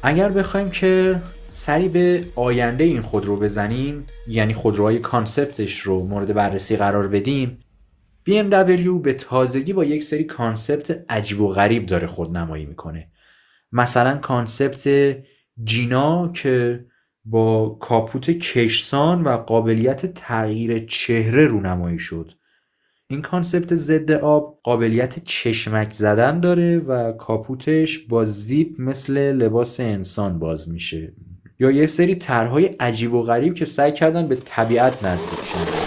[0.03, 6.35] اگر بخوایم که سری به آینده این خودرو بزنیم یعنی خودروهای concept ش رو مورد
[6.35, 7.59] بررسی قرار بدیم
[8.27, 13.11] BMW به تازگی با یک سری concept عجیب و غریب داره خودنمایی می‌کنه.
[13.73, 15.17] مثلا concept
[15.65, 16.85] جینا که
[17.25, 22.33] با کاپوت کشسان و قابلیت تغییر چهره رونمایی شد.
[23.09, 30.39] این concept ضد آب قابلیت چشمک زدن داره و کاپوتش با زیپ مثل لباس انسان
[30.39, 31.13] باز میشه.
[31.59, 35.86] یا یه سری طرحهای عجیب و غریب که سعی کردن به طبیعت نزدیک شن.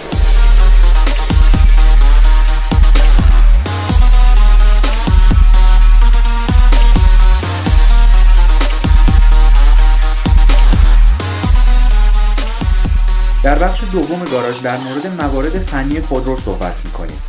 [13.44, 17.20] در بخش دوم گاراژ در مورد موارد فنی خودرو صحبت می‌کنیم.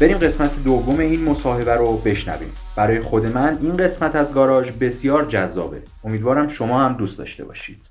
[0.00, 2.52] بریم قسمت دوم این مصاحبه رو بشنویم.
[2.76, 5.82] برای خود من این قسمت از گاراژ بسیار جذابه.
[6.04, 7.82] امیدوارم شما هم دوست داشته باشید.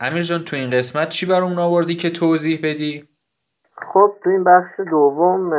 [0.00, 3.04] امیر جان تو این قسمت چی برامون آوردی که توضیح بدی؟
[3.92, 5.50] خب تو این بخش دوم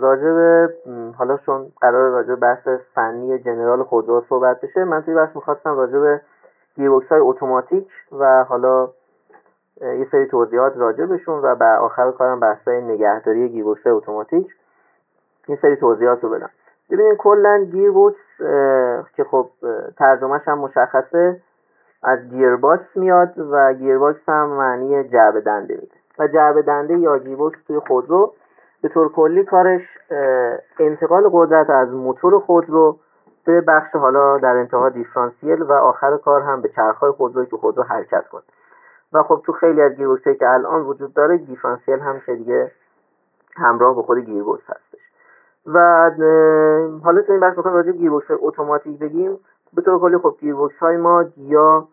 [0.00, 0.68] راجع به
[1.18, 5.76] حالا چون قرار راجع به بحث فنی جنرال خودرو صحبت بشه من توی بخش می‌خواستم
[5.76, 6.20] راجع به
[6.76, 8.88] گیربکس های اتوماتیک و حالا
[9.80, 14.54] یه سری توضیحات راجع بهشون و به آخر کارم بحث های نگهداری گیربکس اتوماتیک
[15.48, 16.50] یه سری توضیحات رو بدم.
[16.90, 18.16] ببینید کلا گیربکس
[19.16, 19.50] که خب
[19.98, 21.40] ترجمهش هم مشخصه
[22.02, 25.96] از گیرباکس میاد و گیرباکس هم معنی جعبه دنده میده.
[26.18, 28.32] و جعبه دنده یا گیرباکس توی خودرو
[28.82, 29.82] به طور کلی کارش
[30.78, 32.98] انتقال قدرت از موتور خودرو
[33.46, 37.82] به بخش حالا در انتها دیفرانسیل و آخر کار هم به چرخهای خودرو که خودرو
[37.82, 38.42] حرکت کنه.
[39.12, 42.72] و خب تو خیلی از گیربکس که الان وجود داره دیفرانسیل هم که دیگه
[43.56, 45.00] همراه به خود گیربکس هستش.
[45.66, 46.10] و
[47.04, 49.38] حالا تو این بخش می‌خوایم راجع گیربکس اتوماتیک بگیم.
[49.74, 51.88] به طور کلی خب گیربکس های ما یا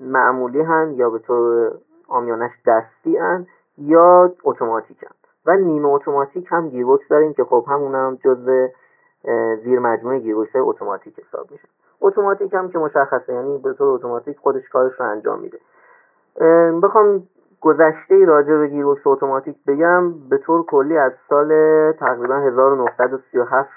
[0.00, 1.72] معمولی‌ان یا به طور
[2.08, 3.46] عامیانه‌ش دستی‌ان
[3.78, 5.10] یا اتوماتیک‌ان.
[5.46, 8.66] و نیمه اتوماتیک هم گیربکس داریم که خب همون هم جزء
[9.64, 11.68] زیر مجموعه گیربکس های اتوماتیک حساب میشه.
[12.00, 15.58] اتوماتیک هم که مشخصه یعنی به طور اتوماتیک خودش کارش رو انجام میده.
[16.82, 17.22] بخوام
[17.60, 21.52] گذشته راجع به گیربکس اتوماتیک بگم به طور کلی از سال
[21.92, 23.70] تقریبا 1937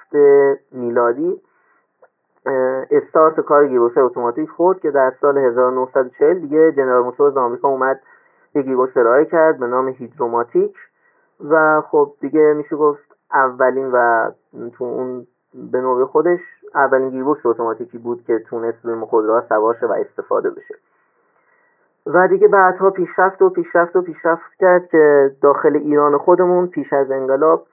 [0.71, 1.41] میلادی
[2.91, 7.99] استارت کار گیربکس اتوماتیک خورد که در سال 1940 دیگه جنرال موتورز آمریکا اومد
[8.55, 10.75] یه گیربکس ارائه کرد به نام هیدروماتیک
[11.49, 14.29] و خب دیگه میشه گفت اولین و
[14.77, 15.27] تو اون
[15.71, 16.39] به نوع خودش
[16.75, 20.75] اولین گیربکس اتوماتیکی بود که تونست روی خودروها سوار شه و استفاده بشه.
[22.05, 27.11] و دیگه بعدها پیشرفت و پیشرفت و پیشرفت کرد که داخل ایران خودمون پیش از
[27.11, 27.67] انقلاب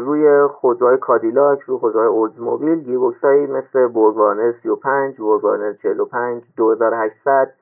[0.00, 7.52] روی خودروهای کادیلاک روی خودروهای اولدزموبیل گیربکس هایی مثل بورگوارنر 35 بورگوارنر 45 2800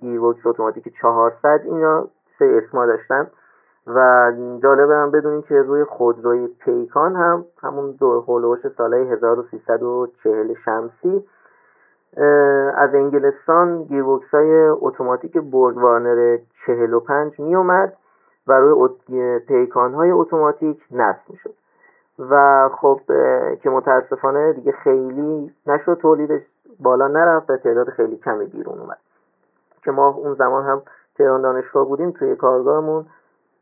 [0.00, 3.30] گیربکس اتوماتیک 400 اینا سه اسما داشتن.
[3.86, 11.24] و جالبه هم بدونیم که روی خودروی پیکان هم همون دو هولوش ساله 1340 شمسی
[12.76, 17.96] از انگلستان گیربکس های اتوماتیک بورگ وارنر 45 می اومد
[18.46, 21.54] و روی پیکان های اتوماتیک نصب می شد
[22.30, 23.00] و خب
[23.62, 26.42] که متاسفانه دیگه خیلی نشد تولیدش
[26.80, 28.98] بالا نرفت و تعداد خیلی کمی بیرون اومد.
[29.84, 30.82] که ما اون زمان هم
[31.18, 33.06] تهران دانشگاه بودیم توی کارگاهمون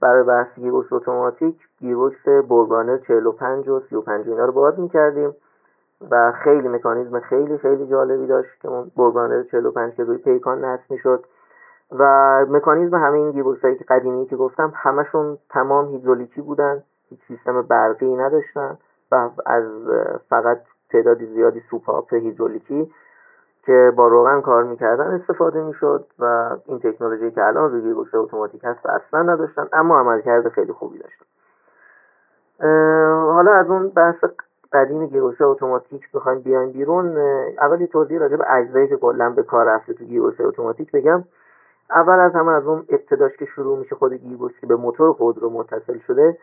[0.01, 5.35] برای بحث گیربکس اتوماتیک گیربکس بورگانر 45 و 35 اینا رو باز می‌کردیم.
[6.11, 10.91] و خیلی مکانیزم خیلی خیلی جالبی داشت که اون بورگانر 45 که روی پیکان نصب
[10.91, 11.25] می‌شد.
[11.99, 12.05] و
[12.49, 17.63] مکانیزم همه این گیربکس هایی که قدیمی که گفتم همشون تمام هیدرولیکی بودن هیچ سیستم
[17.63, 18.79] برقی نداشتن
[19.13, 19.65] و از
[20.31, 22.93] فقط تعدادی زیادی سوپاپ هیدرولیکی
[23.63, 28.65] که با روغن کار می‌کردن استفاده می‌شد و این تکنولوژی که الان روی گیربکس اتوماتیک
[28.65, 31.25] هست اصلا نداشتن اما عملکرد خیلی خوبی داشتن.
[33.33, 34.25] حالا از اون بحث
[34.73, 37.17] قدیم گیربکس اتوماتیک بخوایم بیایم بیرون
[37.59, 41.25] اولی توضیح راجع به اجزایی که کلا به کار رفته تو گیربکس اتوماتیک بگم.
[41.91, 45.51] اول از همه از اون ابتداش که شروع میشه خود گیربکس که به موتور خودرو
[45.51, 46.39] متصل شده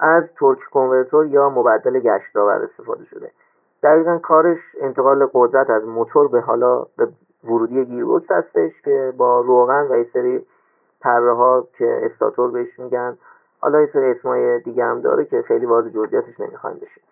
[0.00, 3.30] از torque converter یا مبدل گشتاور استفاده شده.
[3.82, 7.08] دقیقا کارش انتقال قدرت از موتور به حالا به
[7.44, 10.46] ورودی گیربکس هستش که با روغن و یه سری
[11.00, 13.18] پره ها که استاتور بهش میگن.
[13.60, 17.02] حالا یه اسمای دیگه هم داره که خیلی وارد جزئیاتش نمی‌خوایم بشیم.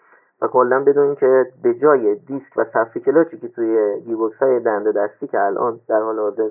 [0.42, 4.92] و کلا بدونیم که به جای دیسک و صفحه کلاچی که توی گیربکس های دنده
[4.92, 6.50] دستی که الان در حال حاضر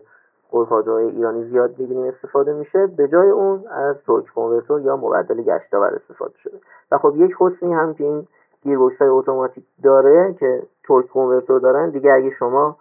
[0.50, 5.96] خودروهای ایرانی زیاد می‌بینیم استفاده میشه به جای اون از torque converter یا مبدل گشتاور
[5.96, 6.60] استفاده شده.
[6.92, 8.28] و خب یک حسنی هم که این
[8.62, 12.78] گیربکس های اتوماتیک داره که torque converter دارن دیگه اگه شما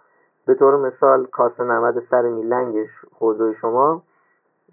[0.47, 4.01] به طور مثال کاسه نمد سر میل‌لنگش خودروی شما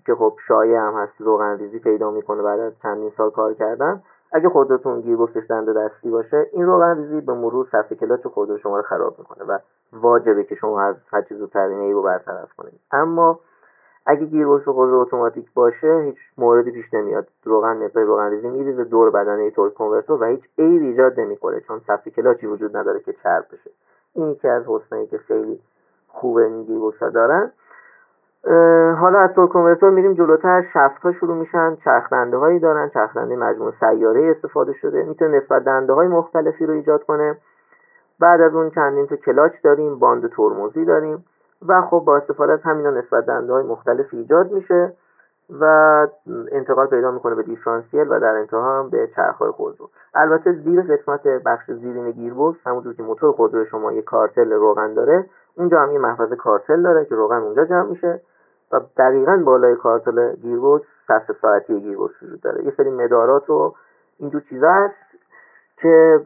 [0.07, 4.03] که خب شایع هم هست روغن ریزی پیدا می‌کنه بعد از چندین سال کار کردن
[4.33, 8.77] اگه خودروتون گیربکسش دنده دستی باشه این روغن ریزی به مرور صفحه کلاچ خودرو شما
[8.77, 9.59] رو خراب می‌کنه و
[9.93, 12.81] واجبه که شما از هر چیز این رو برطرف کنید.
[12.93, 13.41] اما
[14.07, 17.29] اگه گیربکس خودرو اتوماتیک باشه هیچ موردی پیش نمیاد.
[17.45, 21.81] روغن مقدار روغن ریزی میریزه دور بدنه torque converter و هیچ عیبی ایجاد نمی‌کنه چون
[21.87, 23.71] صفحه کلاچی وجود نداره که چرب بشه.
[24.15, 25.61] این یکی از حسنایی که خیلی
[26.09, 27.53] خوبه این گیربکس دارن
[29.01, 30.65] حالا از torque converter میریم جلوتر.
[30.75, 31.77] شفت ها شروع میشن.
[31.85, 32.89] چرخ دنده هایی دارن.
[32.89, 35.03] چرخ دنده مجموعه سیاره استفاده شده.
[35.03, 37.37] می‌تونه نسبت دنده های مختلفی رو ایجاد کنه.
[38.21, 39.99] بعد از اون چندین تا کلاچ داریم.
[39.99, 41.25] باند ترمزی داریم.
[41.69, 44.93] و خب با استفاده از همینا نسبت دنده های مختلف ایجاد میشه
[45.61, 45.65] و
[46.53, 49.89] انتقال پیدا می‌کنه به دیفرانسیل و در انتها هم به چرخهای خودرو.
[50.15, 55.27] البته زیر قسمت بخش زیرین گیربکس همونطور که موتور خودرو شما یه کارتل روغن داره
[55.57, 58.21] اونجا هم یه محفظه کارتل داره که روغن اونجا جمع میشه.
[58.73, 62.65] و دقیقا بالای کارتل گیربکس صف ساعتی گیربکس وجود داره.
[62.65, 63.75] یه سری مدارات و
[64.19, 64.95] اینجور چیزا هست
[65.77, 66.21] که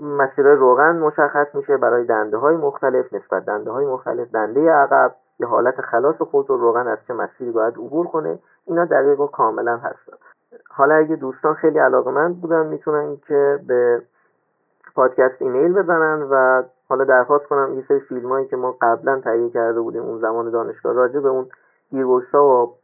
[0.00, 5.46] مسیر روغن مشخص میشه برای دنده های مختلف نسبت دنده های مختلف دنده عقب یه
[5.46, 9.76] حالت خلاص خود رو روغن از چه مسیری باید عبور کنه اینا دقیق و کاملا
[9.76, 10.16] هستن.
[10.70, 14.02] حالا اگه دوستان خیلی علاقمند بودن می‌تونن که به
[14.94, 19.50] پادکست ایمیل بزنن و حالا درخواست کنم یه سری فیلم هایی که ما قبلا تهیه
[19.50, 21.48] کرده بودیم اون زمان دانشگاه راجع به اون
[21.90, 22.74] گیربکس ها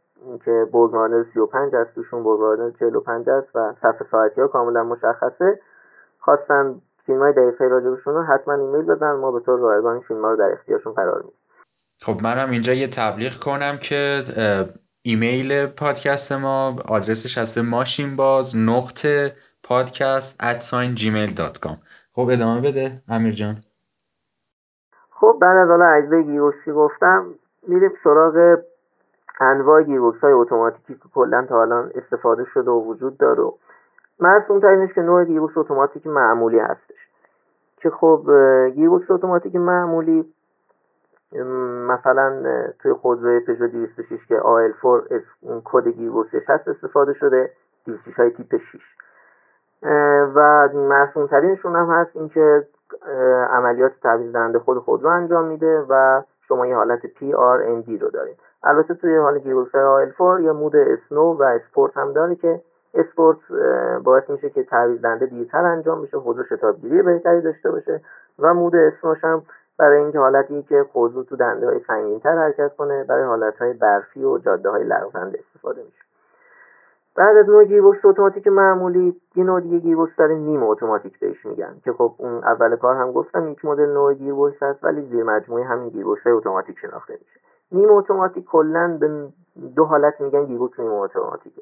[0.45, 5.59] که برگمانر 35 هست توشون برگمانر 45 هست و صفحه ساعتی ها کاملا مشخصه.
[6.19, 10.31] خواستن فیلم های دقیقه راجبشون رو حتما ایمیل بدن ما به طور رایگان فیلم ها
[10.31, 11.39] رو در اختیارشون قرار میدیم.
[12.01, 14.23] خب منم اینجا یه تبلیغ کنم که
[15.01, 19.31] ایمیل پادکست ما آدرسش هست ماشین باز نقطه
[19.63, 20.41] پادکست
[21.37, 21.75] dot com
[22.19, 23.55] خب ادامه بده امیر جان.
[25.11, 27.25] خب بعد از حالا اجزای گیربکسی گفتم
[27.67, 28.57] میریم سراغ
[29.39, 33.43] انواع گیربکس های اتوماتیکی که کلا تا الان استفاده شده و وجود داره.
[34.19, 36.97] مرسوم ترینش که نوع گیربکس اتوماتیک معمولی هستش.
[37.77, 38.21] که خب
[38.75, 40.33] گیربکس اتوماتیک معمولی
[41.87, 42.43] مثلا
[42.79, 45.13] توی خودروی پژو 206 که AL4
[45.63, 47.51] کد گیربکسش هست استفاده شده.
[47.85, 48.79] 206 های تیپ 6
[50.35, 52.67] و مرسوم ترینشون هم هست اینکه
[53.49, 58.37] عملیات تعویض دهنده خود خود رو انجام میده و شما یه حالت PRND رو دارید
[58.63, 59.41] البته توی حال
[59.73, 62.61] آیل 4 یا مود اسنو و اسپورت هم داره که
[62.93, 63.37] اسپورت
[64.03, 68.01] باعث میشه که تعویض دنده دیرتر انجام بشه خودرو شتابگیری بهتری داشته باشه
[68.39, 69.43] و mode snow ش هم
[69.77, 74.23] برای اینکه حالتی که خودرو تو دنده های سنگینتر حرکت کنه برای حالت های برفی
[74.23, 76.08] و جاده های لغزنده استفاده میشه.
[77.15, 81.75] بعد از نوع گیربکس اتوماتیک معمولی یه نوع دیگه گیربکس داره نیم اتوماتیک بهش میگن
[81.83, 85.63] که خب اون اول کار هم گفتم یک مدل نوع گیربکس هست ولی زیر مجموعه
[85.63, 87.39] همین گیربکس های اتوماتیک شناخته میشه.
[87.71, 89.27] نیم اتوماتیک کلا به
[89.75, 91.61] دو حالت میگن گیربکس نیم اتوماتیکه.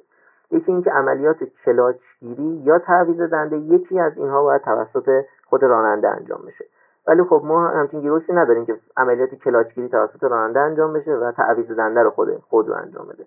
[0.52, 6.42] یکی اینکه عملیات کلاچگیری یا تعویض دنده یکی از اینها باید توسط خود راننده انجام
[6.48, 6.66] بشه.
[7.08, 11.72] ولی خب ما همچین گیربکسی نداریم که عملیات کلاچگیری توسط راننده انجام بشه و تعویض
[11.72, 13.26] دنده رو خود خود رو انجام بده.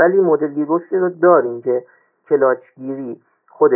[0.00, 1.84] ولی مدل گیربکسی رو داریم که
[2.28, 3.72] کلاچگیری خود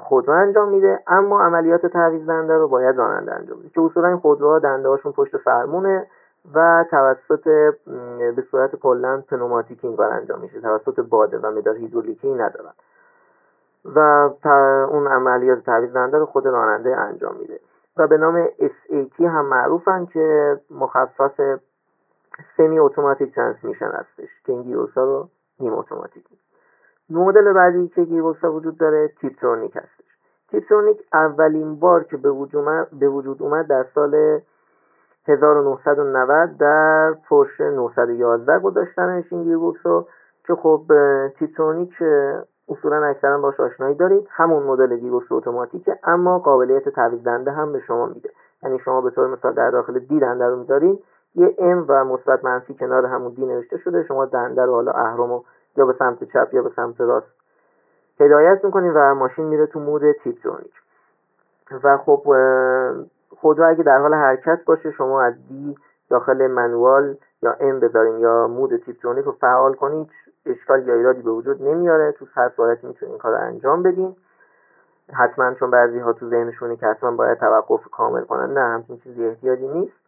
[0.00, 3.68] خود رو انجام میده اما عملیات تعویض دنده رو باید راننده انجام بده.
[3.68, 6.06] که اصولا این خودروها دنده هاشون پشت فرمونه
[6.54, 7.44] و توسط
[8.36, 10.60] به صورت کلا پنوماتیک این کار انجام میشه.
[10.60, 12.72] توسط باده و مدار هیدرولیکی ندارن.
[13.84, 13.98] و
[14.90, 17.60] اون عملیات تعویض دنده رو خود راننده انجام میده.
[17.96, 21.40] و به نام SAT هم معروفن که مخفف
[22.56, 25.28] semi automatic transmission هستش که این گیربکس ها رو
[25.60, 26.24] نیم اتوماتیک
[27.10, 30.04] مدل بعدی که گیربکس ها وجود داره tiptronic هستش.
[30.50, 32.30] tiptronic اولین بار که به
[33.08, 34.40] وجود اومد, در سال
[35.28, 40.06] 1990 در پورشه 911 گذاشتنش این گیربکس رو
[40.46, 40.82] که خب
[41.38, 41.92] تیپترونیک
[42.68, 44.28] اصولا اکثرا باش آشنایی دارید.
[44.30, 48.30] همون مدل گیربکس اتوماتیکه اما قابلیت تعویض دنده هم به شما میده.
[48.62, 51.04] یعنی شما به طور مثال در داخل دی دنده رو می‌ذارید
[51.34, 54.04] یه ام و مثبت منفی کنار همون دی نوشته شده.
[54.08, 55.42] شما دنده رو حالا اهرم
[55.76, 57.26] یا به سمت چپ یا به سمت راست
[58.20, 60.72] هدایت می‌کنید و ماشین میره تو mode tiptronic.
[61.84, 62.22] و خب
[63.36, 65.76] خودرو اگه در حال حرکت باشه شما از D
[66.10, 70.10] داخل manual یا M بذارین یا mode tiptronic رو فعال کنید
[70.46, 72.12] اشکال یا ایرادی به وجود نمیاره.
[72.12, 74.16] تو هر صورتی می‌تونید این کار رو انجام بدین.
[75.12, 79.26] حتما چون بعضی ها تو ذهنشونه که حتما باید توقف کامل کنن نه همچین چیزی
[79.26, 79.99] احتیاجی نیست.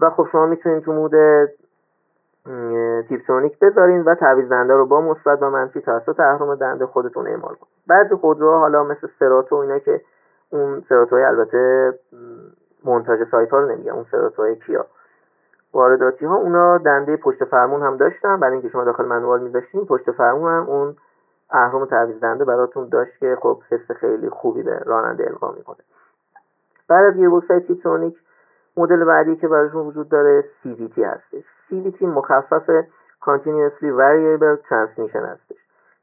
[0.00, 1.12] و خب شما می‌تونید تو mode
[3.08, 7.54] tiptronic بذارین و تعویض دنده رو با مثبت و منفی توسط اهرم دنده خودتون اعمال
[7.54, 7.72] کنید.
[7.86, 10.00] بعضی خودروها حالا مثل سراتو اینا که
[10.50, 11.94] اون سراتوهای البته
[12.84, 14.86] مونتاژ سایپا رو نمیگم اون سراتوهای کیا.
[15.74, 18.40] وارداتی ها اونا دنده پشت فرمون هم داشتن.
[18.40, 20.96] برای اینکه شما داخل manual میذاشتین پشت فرمون هم اون
[21.50, 25.76] اهرم تعویض دنده براتون داشت که خب حس خیلی خوبی به راننده القا می‌کنه.
[26.88, 28.16] بعد از گیربکس های tiptronic
[28.76, 31.44] مدل بعدی که براشون وجود داره CVT هستش.
[31.70, 32.70] CVT مخفف
[33.22, 35.56] Continuously Variable Transmission هستش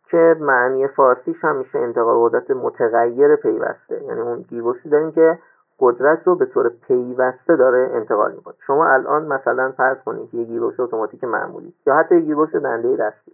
[0.09, 4.03] که معنی فارسیش هم میشه انتقال قدرت متغیر پیوسته.
[4.03, 5.39] یعنی اون گیربکسی داریم که
[5.80, 8.55] قدرت رو به طور پیوسته داره انتقال می‌کنه.
[8.68, 12.95] شما الان مثلا فرض کنید که یه گیربکس اتوماتیک معمولی یا حتی یه گیربکس دنده
[12.95, 13.32] دستی.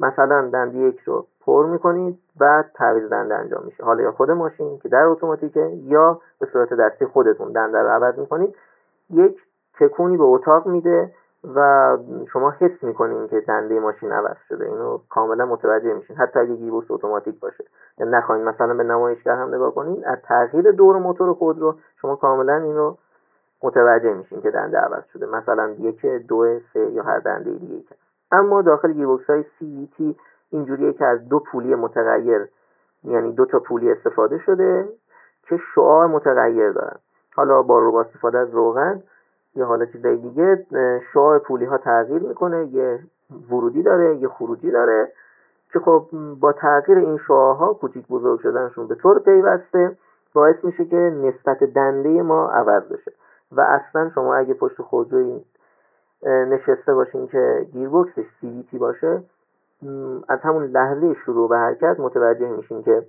[0.00, 3.84] مثلا دنده یک رو پر می‌کنید و تعویض دنده انجام میشه.
[3.84, 8.18] حالا یا خود ماشین که در اتوماتیکه یا به صورت دستی خودتون دنده رو عوض
[8.18, 8.56] می‌کنید
[9.10, 9.36] یک
[9.80, 11.10] تکونی به اتاق میده
[11.54, 11.98] و
[12.32, 14.64] شما حس می‌کنین که دنده ماشین عوض شده.
[14.64, 16.16] اینو کاملا متوجه میشین.
[16.16, 17.64] حتی اگه گیربکس اتوماتیک باشه.
[17.98, 22.16] یا نخواین مثلا به نمایشگر هم نگاه کنین از تغییر دور موتور خود رو شما
[22.16, 22.96] کاملا این رو
[23.62, 25.26] متوجه میشین که دنده عوض شده.
[25.26, 27.84] مثلا یک دو سه یا هر دنده دیگه
[28.32, 30.14] اما داخل گیربکس های CVT
[30.50, 32.48] اینجوریه که از دو پولی متغیر
[33.04, 34.88] یعنی دو تا پولی استفاده شده
[35.42, 36.96] که شعاع متغیر دارن.
[37.34, 39.02] حالا با استفاده از روغن
[39.56, 40.66] یا حالا چیزای دیگه
[41.12, 43.00] شعاع پولی ها تغییر می‌کنه یه
[43.50, 45.12] ورودی داره یه خروجی داره
[45.72, 46.06] که خب
[46.40, 49.96] با تغییر این شعاع ها کوچیک بزرگ شدنشون به طور پیوسته
[50.34, 53.12] باعث میشه که نسبت دنده ما عوض بشه.
[53.52, 55.44] و اصلا شما اگه پشت خودروی
[56.24, 59.22] نشسته باشین که گیربکسش CVT باشه
[60.28, 63.06] از همون لحظه شروع به حرکت متوجه میشین که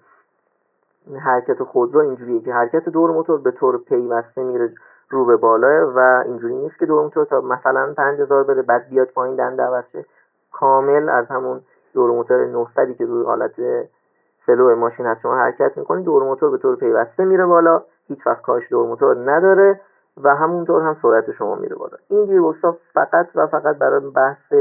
[1.19, 4.73] حرکت خودرو اینجوریه که حرکت دور موتور به طور پیوسته میره
[5.09, 9.07] رو به بالا و اینجوری نیست که دور موتور تا مثلا 5000 بره بعد بیاد
[9.07, 9.83] پایین دنده عوض
[10.51, 11.61] کامل از همون
[11.93, 13.51] دور موتور 900 که روی حالت
[14.45, 17.81] سلو ماشین هست شما حرکت می‌کنید دور موتور به طور پیوسته میره بالا.
[18.07, 19.81] هیچ وقت کاش دور موتور نداره.
[20.23, 21.97] و همونطور هم سرعت شما میره بالا.
[22.09, 24.53] این گیربکس ها فقط و فقط برای بحث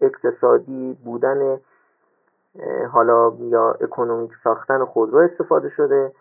[0.00, 1.60] اقتصادی بودن
[2.92, 6.12] حالا یا economic ساختن خودرو استفاده شده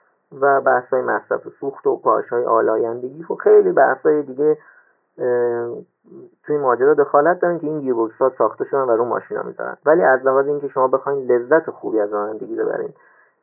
[0.42, 3.26] و بحث های مصرف سوخت و پاشش های آلایندگی.
[3.30, 4.58] و خیلی بحث های دیگه
[6.44, 9.78] توی ماجرا دخالت دارن که این گیربکس ها ساخته شدن و رو ماشینا می‌ذارن.
[9.86, 12.94] ولی از لحاظ اینکه شما بخواین لذت خوبی از رانندگی ببرین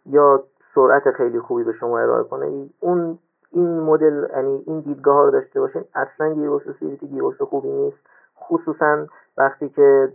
[0.07, 0.43] یا
[0.74, 3.18] سرعت خیلی خوبی به شما ارائه کنه اون
[3.53, 7.99] این مدل یعنی این دیدگاه رو داشته باشین اصلا گیربکس CVT گیربکس خوبی نیست.
[8.41, 9.07] خصوصا
[9.39, 10.13] وقتی که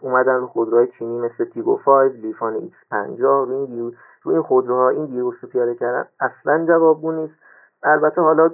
[0.00, 4.88] اومدن رو خودروهای چینی مثل تیگو 5 لیفان X 50 رو این رو این خودروها
[4.88, 7.34] این گیربکس رو پیاده کردن اصلا جوابگو نیست.
[7.82, 8.50] البته حالا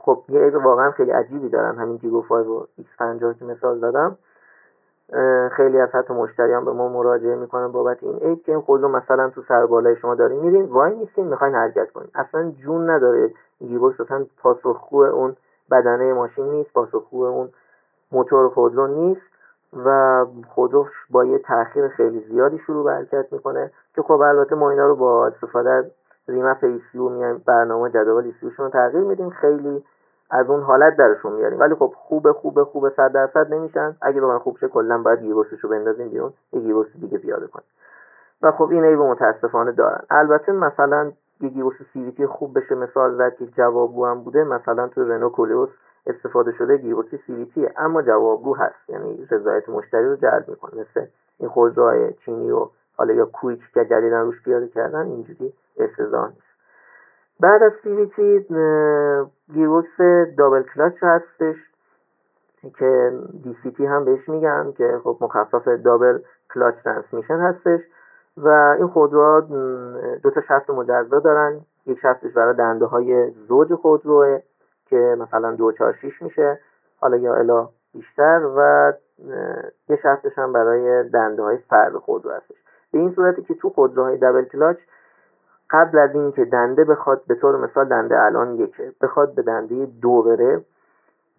[0.00, 3.78] خب یه عیب واقعا خیلی عجیبی دارن همین تیگو 5 و X 50 که مثال
[3.78, 4.18] زدم.
[5.56, 9.42] خیلی از حتی مشتریان به ما مراجعه می‌کنن بابت این عیب که این مثلا تو
[9.48, 10.40] سربالایی شما دارین.
[10.40, 12.08] میرین وایمیستین می‌خواین حرکت کنین.
[12.14, 13.30] اصلا جون نداره.
[13.58, 15.36] گیربکس اصلا پاسخگو اون
[15.70, 17.48] بدنه ماشین نیست پاسخگو اون
[18.12, 19.20] موتور خودرو نیست
[19.84, 24.70] و خودرو با یه تاخیر خیلی زیادی شروع به حرکت می‌کنه که خب البته ما
[24.70, 25.84] اینا رو با استفاده از
[26.28, 29.30] remap ECU میایم برنامه جدول ECU شون رو تغییر میدیم.
[29.30, 29.84] خیلی
[30.30, 31.60] از اون حالت درشون میاریم.
[31.60, 33.96] ولی خب خوبه خوبه خوبه صد درصد نمیشن.
[34.02, 36.32] اگه بخوان خوب شه کلا باید گیربکسش رو بندازیم بیرون.
[36.52, 37.66] یه گیربکس دیگه پیاده کنیم.
[38.42, 40.02] و خب این عیب متاسفانه دارن.
[40.10, 44.44] البته مثلا یه گیربکس CVT خوب بشه مثال زد که جوابگو هم بوده.
[44.44, 45.70] مثلا تو رنو کولیوس
[46.06, 48.88] استفاده شده گیربکس CVT اما جوابگو هست.
[48.88, 50.80] یعنی رضایت مشتری رو جلب می‌کنه.
[50.80, 51.06] مثل
[51.38, 52.66] این خودروهای چینی و
[52.96, 56.49] حالا یا کویچ که جدیدا روش پیاده کردن اینجوری افتضاح نیست.
[57.40, 57.72] بعد از
[58.16, 58.46] CVT
[59.54, 60.00] گیربکس
[60.38, 61.56] double clutch هستش
[62.78, 63.12] که
[63.76, 66.18] DCT هم بهش میگن که خب مخفف double
[66.54, 67.80] clutch transmission هستش.
[68.36, 69.40] و این خودروها
[70.22, 71.60] دو تا شفت مجزا دارن.
[71.86, 74.40] یک شفتش برای دنده های زوج خودروه
[74.86, 76.60] که مثلا دو چهار شیش میشه.
[77.00, 78.40] حالا یا الا بیشتر.
[78.56, 78.92] و
[79.88, 82.56] یه شفتش هم برای دنده های فرد خودرو هستش.
[82.92, 84.78] به این صورتی که تو خودروهای double clutch
[85.70, 90.22] قبل از اینکه دنده بخواد به طور مثال دنده الان یکه بخواد به دنده دو
[90.22, 90.64] بره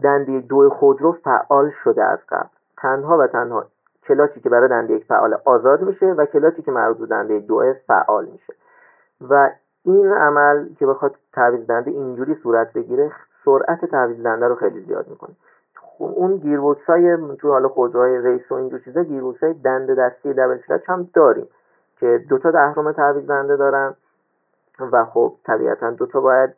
[0.03, 2.49] دنده دو خودرو فعال شده از قبل.
[2.77, 3.65] تنها و تنها
[4.07, 7.73] کلاچی که برای دنده یک فعال آزاد میشه و کلاچی که مربوط به دنده دو
[7.87, 8.53] فعال میشه.
[9.29, 9.49] و
[9.85, 13.11] این عمل که بخواد تعویض دنده اینجوری صورت بگیره
[13.45, 15.35] سرعت تعویض دنده رو خیلی زیاد می‌کنه.
[15.75, 20.33] خب اون گیربکس های تو حالا خودروهای ریس و اینجور چیزا گیربکس های دنده دستی
[20.33, 20.57] دبل
[20.87, 21.47] هم داریم
[21.99, 23.93] که دوتا دهرم تعویض دنده دارن.
[24.91, 26.49] و خب طبیعتا دوتا باید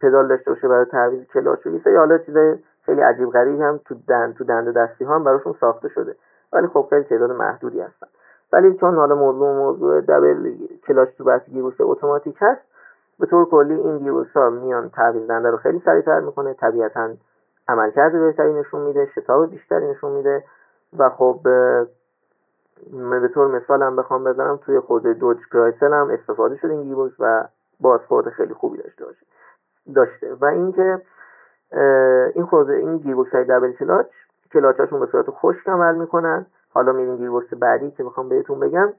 [0.00, 3.94] پدال داشته باشه برای تعویض کلاچ و یه حالا چیزای خیلی عجیب غریبی هم تو
[4.08, 6.14] دند تو دنده دستی ها هم براشون ساخته شده.
[6.52, 8.06] ولی خب خیلی تعداد محدودی هستن.
[8.52, 10.54] ولی چون حالا موضوع موضوع double
[10.86, 12.60] clutch تو بحث گیربکس اتوماتیک هست
[13.20, 17.10] به طور کلی این گیربکس ها میان تعویض دنده رو خیلی سریعتر می‌کنه طبیعتا
[17.68, 20.44] عملکرد بهتری نشون میده شتاب بیشتری نشون میده
[20.98, 21.40] و خب
[23.20, 27.44] به طور مثال هم بخوام بزنم توی خود دوج کرایسل هم استفاده شده این و
[27.80, 29.26] بازخورد خیلی خوبی داشته باشه
[29.94, 30.34] داشته.
[30.34, 31.02] و اینکه
[32.34, 34.06] این خود این گیربکس های double clutch
[34.52, 36.46] کلاچاشون به صورت خشک عمل می‌کنن.
[36.74, 38.92] حالا میریم گیربکس بعدی که می‌خوام بهتون بگم.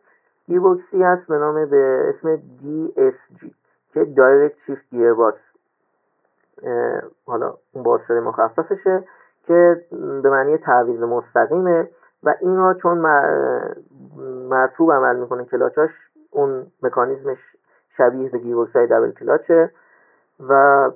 [0.48, 3.48] گیربکسی هست به نام به اسم DSG
[3.94, 5.40] که direct shift gearbox
[7.26, 9.04] حالا اون بازشده مخففشه
[9.48, 11.90] که به معنی تعویض مستقیمه.
[12.24, 12.98] و اینها چون
[14.50, 15.90] مرطوب عمل می‌کنه کلاچاش
[16.32, 17.38] اون مکانیزمش
[17.98, 19.72] شبیه به گیربکس های double clutch ه
[20.50, 20.92] و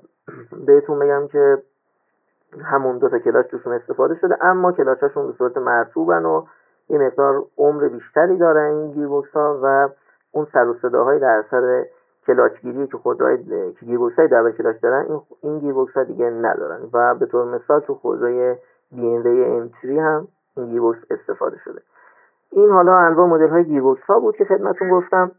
[0.65, 1.57] بهتون بگم که
[2.61, 6.45] همون دو تا کلاچ توشون استفاده شده اما کلاچاشون به صورت مرطوبن و
[6.89, 9.89] یه مقدار عمر بیشتری دارن این گیربکس و
[10.31, 11.85] اون سر و صداهایی در اثر
[12.27, 13.37] کلاچگیری که خودروهای
[13.73, 16.89] که گیربکس های double clutch دارن این این دیگه ندارن.
[16.93, 18.55] و به طور مثال تو خودروی
[18.91, 20.27] BMW M3 هم
[20.57, 21.81] این گیربکس استفاده شده.
[22.51, 25.31] این حالا انواع مدل های گیربکس ها بود که خدمتون گفتم.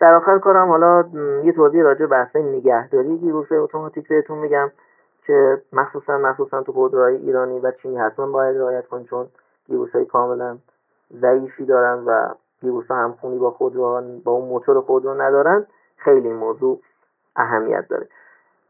[0.00, 1.04] در آخر کارم حالا
[1.44, 4.70] یه توضیح راجع بحث نگهداری گیربکس اتوماتیک بهتون میگم
[5.26, 9.26] که مخصوصا مخصوصا تو خودروهای ایرانی و چینی حتما باید رعایت کنین چون
[9.66, 10.58] گیربکس های کاملا
[11.20, 15.66] ضعیفی دارن و گیربکس ها همخونی با خودروها با اون موتور خودرو ندارن.
[15.96, 16.80] خیلی موضوع
[17.36, 18.08] اهمیت داره.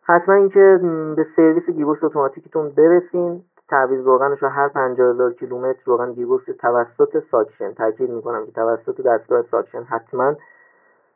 [0.02, 0.80] حتما اینکه
[1.16, 3.44] به سرویس گیربکس اتوماتیکتون برسین.
[3.68, 9.00] تعویض روغنش رو هر 50 هزار کیلومتر روغن گیربکس توسط ساکشن تاکید می‌کنم که توسط
[9.00, 10.34] دستگاه ساکشن حتما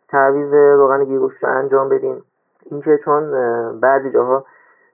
[0.09, 2.23] تعویض روغن گیربکس رو انجام بدین
[2.71, 3.31] اینکه چون
[3.81, 4.45] بعضی جاها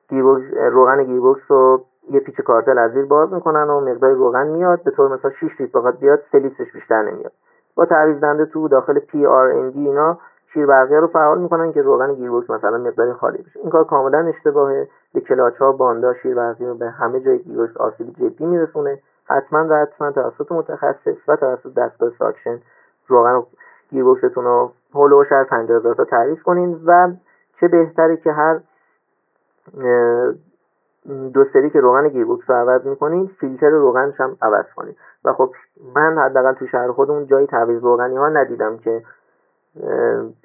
[0.09, 4.83] گیربکس روغن گیربکس رو یه پیچ کارتر از زیر باز می‌کنن و مقدار روغن میاد
[4.83, 7.33] به طور مثلا 6 لیتر بخواد بیاد 3 لیترش بیشتر نمیاد.
[7.75, 10.19] با تعویض دنده تو داخل P R N اینا
[10.55, 13.61] شیر برقیه رو فعال می‌کنن که روغن گیربکس مثلا مقداری خالی بشه.
[13.61, 14.89] این کار کاملا اشتباهه.
[15.15, 18.99] به کلاچ ها باندا شیر برقیا و به همه جای گیربکس آسیب جدی میرسونه.
[19.25, 22.59] حتما و حتما توسط متخصص و توسط دستگاه ساکشن
[23.07, 23.43] روغن
[23.91, 27.13] گیربکستون رو حول و حوش هر 50000 تا تعویض کنین و
[27.61, 28.61] چه بهتره که هر
[31.35, 34.95] دو سری که روغن گیربکس رو عوض می‌کنین فیلتر روغنش هم عوض کنین.
[35.25, 35.53] و خب
[35.95, 39.03] من حداقل تو شهر خودمون جایی تعویض روغنی ها ندیدم که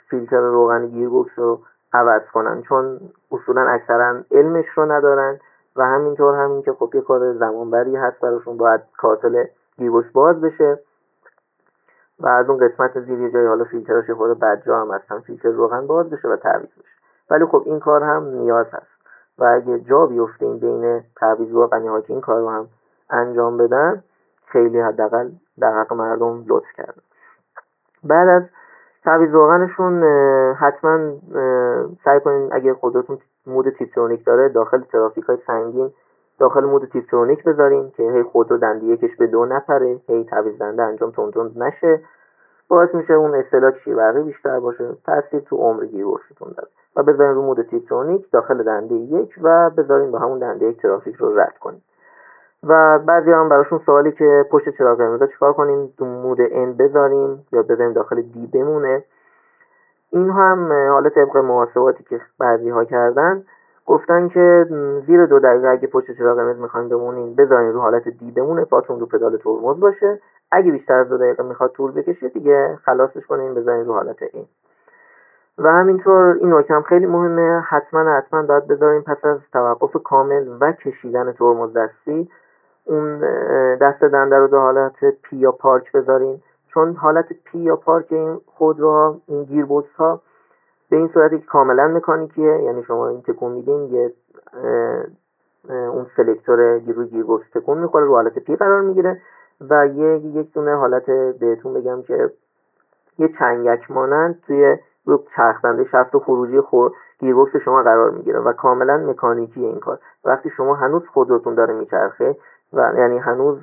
[0.09, 1.59] فیلتر روغن گیربکس رو
[1.93, 2.99] عوض کنن چون
[3.31, 5.39] اصولا اکثرا علمش رو ندارن
[5.75, 9.43] و همینطور همین که خب یه کار زمانبری هست براشون باید کارتل
[9.77, 10.79] گیربکس باز بشه
[12.19, 16.09] و از اون قسمت زیر جای حالا فیلتراش خود بدجا هم هستن فیلتر روغن باز
[16.09, 16.99] بشه و تعویض بشه.
[17.29, 18.99] ولی خب این کار هم نیاز هست
[19.37, 22.67] و اگه جا بیفته این بین تعویض روغنی ها این کار رو هم
[23.09, 24.03] انجام بدن
[24.45, 25.29] خیلی حداقل
[25.59, 27.01] در حق مردم لطف کردن.
[28.03, 28.43] بعد از
[29.03, 30.03] تعویض روغنشون
[30.53, 31.13] حتما
[32.05, 35.91] سعی کنین اگه خودروتون مود تیپترونیک داره داخل ترافیک های سنگین
[36.39, 40.83] داخل مود تیپترونیک بذارین که هی خودرو دنده یکش به دو نپره هی تعویض دنده
[40.83, 42.01] انجام تون نشه.
[42.67, 44.89] باعث میشه اون استهلاک شیربرقی بیشتر باشه.
[45.05, 46.69] تاثیر تو عمر گیربکستون داره.
[46.95, 51.15] و بذارین رو مود تیپترونیک داخل دنده یک و بذارین با همون دنده یک ترافیک
[51.15, 51.81] رو رد کنین.
[52.63, 57.45] و بعضی هم براشون سوالی که پشت چراغ قرمز چیکار کنیم؟ تو مود ان بذاریم
[57.51, 59.03] یا بذاریم داخل دی بمونه.
[60.11, 63.43] این هم حالا طبق محاسباتی که بعضی ها کردن
[63.85, 64.65] گفتن که
[65.07, 68.99] زیر دو دقیقه اگه پشت چراغ قرمز می‌خواین بمونین بذارین رو حالت دی بمونه پاتون
[68.99, 70.19] رو پدال ترمز باشه.
[70.51, 74.45] اگه بیشتر از دو دقیقه می‌خواد طول بکشه دیگه خلاصش کنین بذارین رو حالت این
[75.57, 80.47] و همینطور این نکته هم خیلی مهمه حتما حتما باید بذارین پس از توقف کامل
[80.59, 82.29] و کشیدن ترمز دستی
[82.89, 83.19] اون
[83.75, 86.41] دست دنده رو در حالت P یا park بذارین.
[86.67, 90.21] چون حالت P یا park این خودروها این گیربکس ها
[90.89, 92.61] به این صورتی که کاملا مکانیکیه.
[92.61, 94.13] یعنی شما این تکون میدین یه
[95.69, 99.21] اون selector روی گیربکس تکون می‌خوره رو حالت P قرار می‌گیره
[99.69, 101.05] و یه یک دونه حالت
[101.39, 102.29] بهتون بگم که
[103.17, 108.53] یه چنگک مانند توی رو چرخدنده شفت و خروجی خود گیربکس شما قرار می‌گیره و
[108.53, 109.99] کاملا مکانیکی این کار.
[110.25, 112.35] وقتی شما هنوز خودتون داره میچرخه
[112.73, 113.57] و یعنی هنوز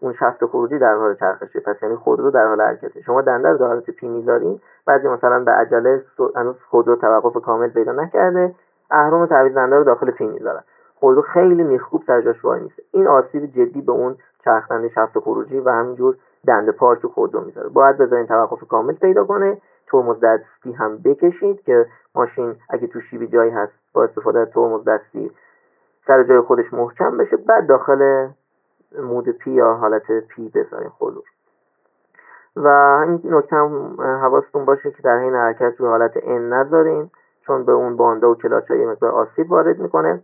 [0.00, 1.60] اون شفت خروجی در حال چرخشه.
[1.60, 3.00] پس یعنی خودرو در حال حرکته.
[3.00, 4.60] شما دنده رو در حالت پی می‌ذارین.
[4.86, 6.02] بعضی مثلا به عجله
[6.36, 8.54] هنوز خودرو توقف کامل پیدا نکرده.
[8.90, 10.62] اهرم تعویض دنده رو داخل پی می‌ذارن
[10.94, 12.82] خودرو خیلی میخکوب سر جاش وای میسه.
[12.92, 16.16] این آسیب جدی به اون چرخنده شفت خروجی و همینجور
[16.46, 17.68] دنده پارک خودرو می‌ذاره.
[17.68, 19.58] باید بذارین توقف کامل پیدا کنه.
[19.86, 24.84] ترمز دستی هم بکشید که ماشین اگه تو شیبی جایی هست با استفاده از ترمز
[24.84, 25.30] دستی
[26.06, 28.28] سر جای خودش محکم بشه بعد داخل
[28.98, 31.22] مود P یا حالت P بذارین خودرو
[32.56, 32.68] و
[33.08, 37.10] این نکته هم حواستون باشه که در حین حرکت روی حالت N نذارین
[37.46, 40.22] چون به اون باندا و کلاچ های مقدار آسیب وارد می‌کنه.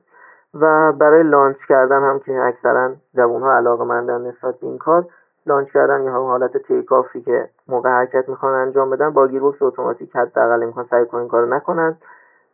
[0.55, 5.07] و برای launch کردن هم که اکثرا جوان ها علاقه مندن نسبت به این کار
[5.47, 10.16] launch کردن یا حالت take-off ی که موقع حرکت می‌خوان انجام بدن با گیربکس اتوماتیک
[10.16, 11.97] حداقل امکان سعی کنین کارو نکنن.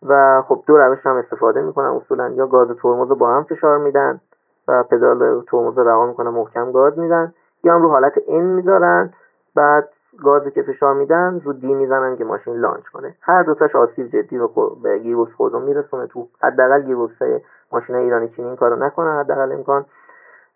[0.02, 1.86] و خب دو روش هم استفاده می‌کنن.
[1.86, 4.20] اصولا یا گاز ترمز رو با هم فشار میدن
[4.68, 7.34] و پدال ترمز رو رها می‌کنن محکم گاز میدن
[7.64, 9.12] یا هم رو حالت N می‌ذارن.
[9.54, 9.88] بعد
[10.24, 13.14] گازی که فشار میدن رو D می‌زنن که ماشین launch کنه.
[13.22, 14.48] هر دوتاش آسیب جدی به,
[14.82, 16.26] به گیربکس خودمون میرسونه تو.
[16.42, 17.40] حداقل گیربکس های
[17.72, 19.84] ماشین ایرانی چینی این کارو نکنن حداقل امکان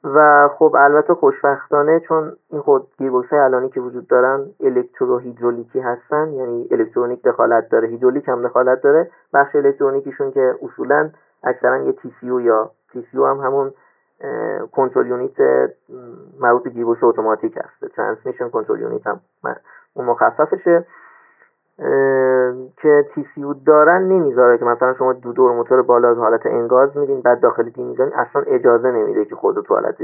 [0.04, 5.80] و خب البته خوشبختانه چون این خود گیربکس های الانی که وجود دارن الکترو هیدرولیکی
[5.80, 11.10] هستن یعنی الکترونیک دخالت داره هیدرولیک هم دخالت داره بخش الکترونیکیشون که اصولا
[11.42, 13.72] اکثرا یه تی سی یا TCU هم همون
[14.72, 15.36] کنترل یونیت
[16.40, 19.20] مربوط به گیبوس اتوماتیک هست ترانسمیشن کنترل یونیت هم
[19.94, 20.86] اون مخففشه.
[22.76, 27.20] که TCU دارن نمی‌ذاره که مثلا شما دو دور موتور بالا از حالت انگاز میدین
[27.20, 29.96] بعد داخل دی می‌زنین اصلا اجازه نمیده که خود تو حالت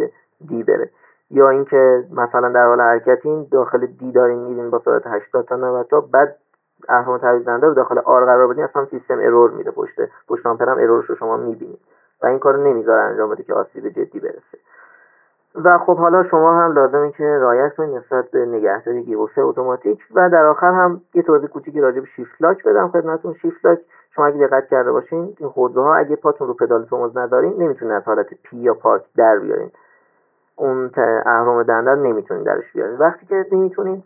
[0.49, 0.91] دی بره.
[1.31, 5.87] یا اینکه مثلا در حال حرکتین داخل دی دارین میدین با سرعت 80 تا 90
[5.87, 6.37] تا بعد
[6.89, 9.95] اهرم تعویض رو داخل R قرار بدین اصلا سیستم error میده پشت.
[10.29, 11.79] پشت آمپر هم error ش رو شما می‌بینید
[12.22, 14.59] و این کارو نمی‌ذاره انجام بده که آسیب جدی برسه.
[15.65, 20.31] و خب حالا شما هم لازمه که رعایت کنید نسبت به نگهداری گیربکس اتوماتیک و
[20.31, 23.79] در آخر هم یه توضیح کوچیکی راجع به shift lock بدم خدمتتون shift lock
[24.11, 28.03] شما اگه دقت کرده باشین این خودروها اگه پاتون رو پدال ترمز ندارین نمی‌تونین از
[28.05, 29.71] حالت P یا پارک در بیارین.
[30.57, 30.91] اون
[31.27, 32.99] اهرم دنده نمی‌تونین درش بیارین.
[32.99, 34.03] وقتی که نمی‌تونین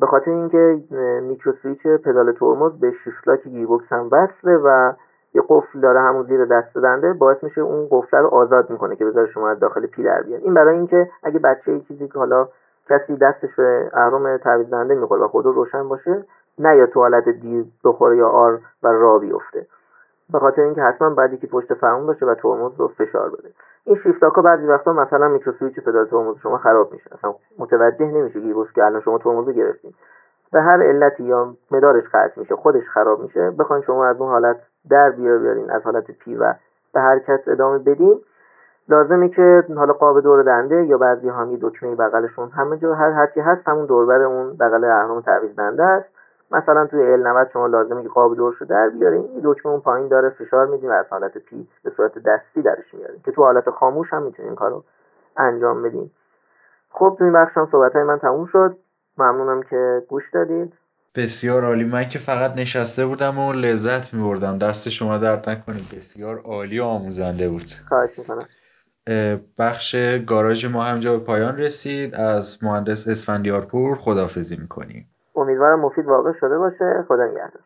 [0.00, 0.78] به خاطر اینکه
[1.22, 4.92] micro switch پدال ترمز به shift lock گیربکس هم وصله و
[5.34, 9.04] یه قفل داره همون زیر دست دنده باعث میشه اون قفل رو آزاد می‌کنه که
[9.04, 10.42] بذاره شما از داخل P در بیاد.
[10.42, 12.48] این برای اینکه اگه بچه ای چیزی که حالا
[12.88, 16.24] کسی دستش به اهرم تعویض دنده می‌خوره و خودرو روشن باشه
[16.58, 19.66] نه یا تو حالت D بخوره یا R و راه بیفته.
[20.32, 23.50] به خاطر اینکه حتما باید یکی پشت فرمون باشه و ترمز رو فشار بده.
[23.84, 27.10] این شیفت ها بعضی وقتا مثلا micro switch پدال ترمز شما خراب میشه.
[27.14, 29.94] اصلا متوجه نمیشه گیربکس که الان شما ترمز رو گرفتین.
[30.52, 34.56] به هر علتی یا مدارش قطع میشه خودش خراب میشه بخواین شما از اون حالت
[34.90, 36.54] در بیار بیارین از حالت پی و
[36.94, 38.20] به حرکت ادامه بدین.
[38.88, 43.10] لازمه که حالا قاب دور دنده یا بعضی هم یه دکمه بغلشون همه جا هر
[43.10, 46.08] هرچی هست همون دوربر اون بغل اهرام تعویض دنده است.
[46.50, 50.08] مثلا توی ال 90 شما لازمه که قاب دورشو در بیارین این دکمه اون پایین
[50.08, 53.70] داره فشار میدین و از حالت پی به صورت دستی درش میارین که تو حالت
[53.70, 54.84] خاموش هم می‌تونین کارو
[55.36, 56.10] انجام بدین.
[56.90, 58.76] خب تو این بخش هم صحبت های من تموم شد.
[59.18, 60.72] ممنونم که گوش دادید
[61.14, 61.84] بسیار عالی.
[61.84, 64.58] من که فقط نشسته بودم و لذت میبردم.
[64.58, 65.76] دست شما درد نکنه.
[65.96, 67.64] بسیار عالی و آموزنده بود.
[67.88, 68.46] خواهش می‌کنم.
[69.58, 69.96] بخش
[70.26, 72.14] گاراژ ما همجا به پایان رسید.
[72.14, 75.08] از مهندس اسفندیارپور خدافزی می‌کنیم.
[75.36, 77.04] امیدوارم مفید واقع شده باشه.
[77.08, 77.62] خدا نگهدار.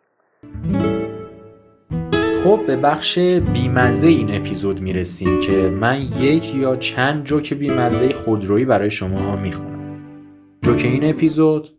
[2.45, 3.19] خب به بخش
[3.55, 9.72] بیمزه این اپیزود می‌رسیم که من یک یا چند جوک بیمزه خودرویی برای شما می‌خونم.
[10.65, 11.71] جوک این اپیزود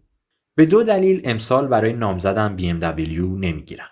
[0.57, 3.88] به دو دلیل امسال برای نامزدم BMW نمی‌گیرم.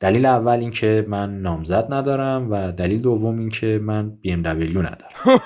[0.00, 5.40] دلیل اول اینکه من نامزد ندارم و دلیل دوم اینکه من BMW ندارم.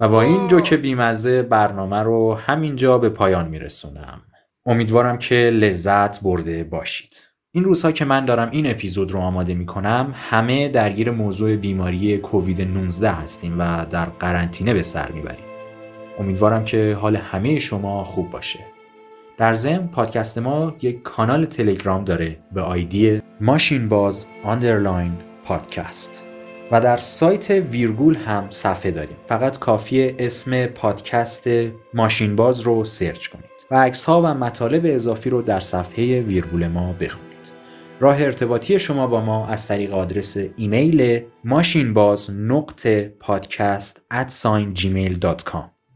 [0.00, 4.22] و با این جوک بیمزه برنامه رو همینجا به پایان میرسونم.
[4.66, 7.24] امیدوارم که لذت برده باشید.
[7.54, 12.18] این روزها که من دارم این اپیزود رو آماده می کنم همه درگیر موضوع بیماری
[12.18, 15.47] کووید 19 هستیم و در قرنطینه به سر می‌بریم.
[16.18, 18.58] امیدوارم که حال همه شما خوب باشه.
[19.38, 25.12] در ضمن پادکست ما یک کانال تلگرام داره به آیدی ماشین باز underline
[25.44, 26.24] پادکست.
[26.72, 29.16] و در سایت ویرگول هم صفحه داریم.
[29.26, 31.48] فقط کافیه اسم پادکست
[31.94, 33.44] ماشین باز رو سرچ کنید.
[33.70, 37.28] و عکس ها و مطالب اضافی رو در صفحه ویرگول ما بخونید.
[38.00, 44.02] راه ارتباطی شما با ما از طریق آدرس ایمیل ماشین باز نقطه پادکست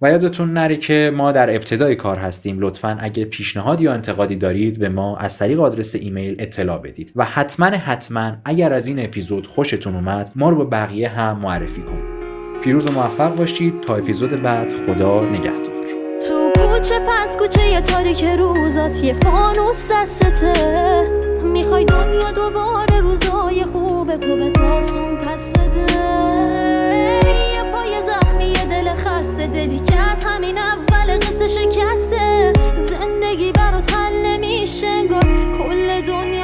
[0.02, 2.56] و یادتون نره که ما در ابتدای کار هستیم.
[2.60, 7.12] لطفا اگه پیشنهاد یا انتقادی دارید به ما از طریق آدرس ایمیل اطلاع بدید.
[7.16, 11.82] و حتما حتما اگر از این اپیزود خوشتون اومد ما رو به بقیه هم معرفی
[11.82, 12.22] کنید
[12.62, 13.80] پیروز و موفق باشید.
[13.80, 15.72] تا اپیزود بعد خدا نگهدار.
[16.28, 20.52] تو کوچه پس کوچه یه تاریک روزات یه فانوس دستته.
[21.44, 25.52] می‌خوای دنیا دوباره روزای خوب تو به تاسون پس
[29.46, 32.52] دلی که از همین اول قصه شکسته.
[32.86, 35.24] زندگی برات حل نمیشه انگار
[35.58, 36.41] کل دنیا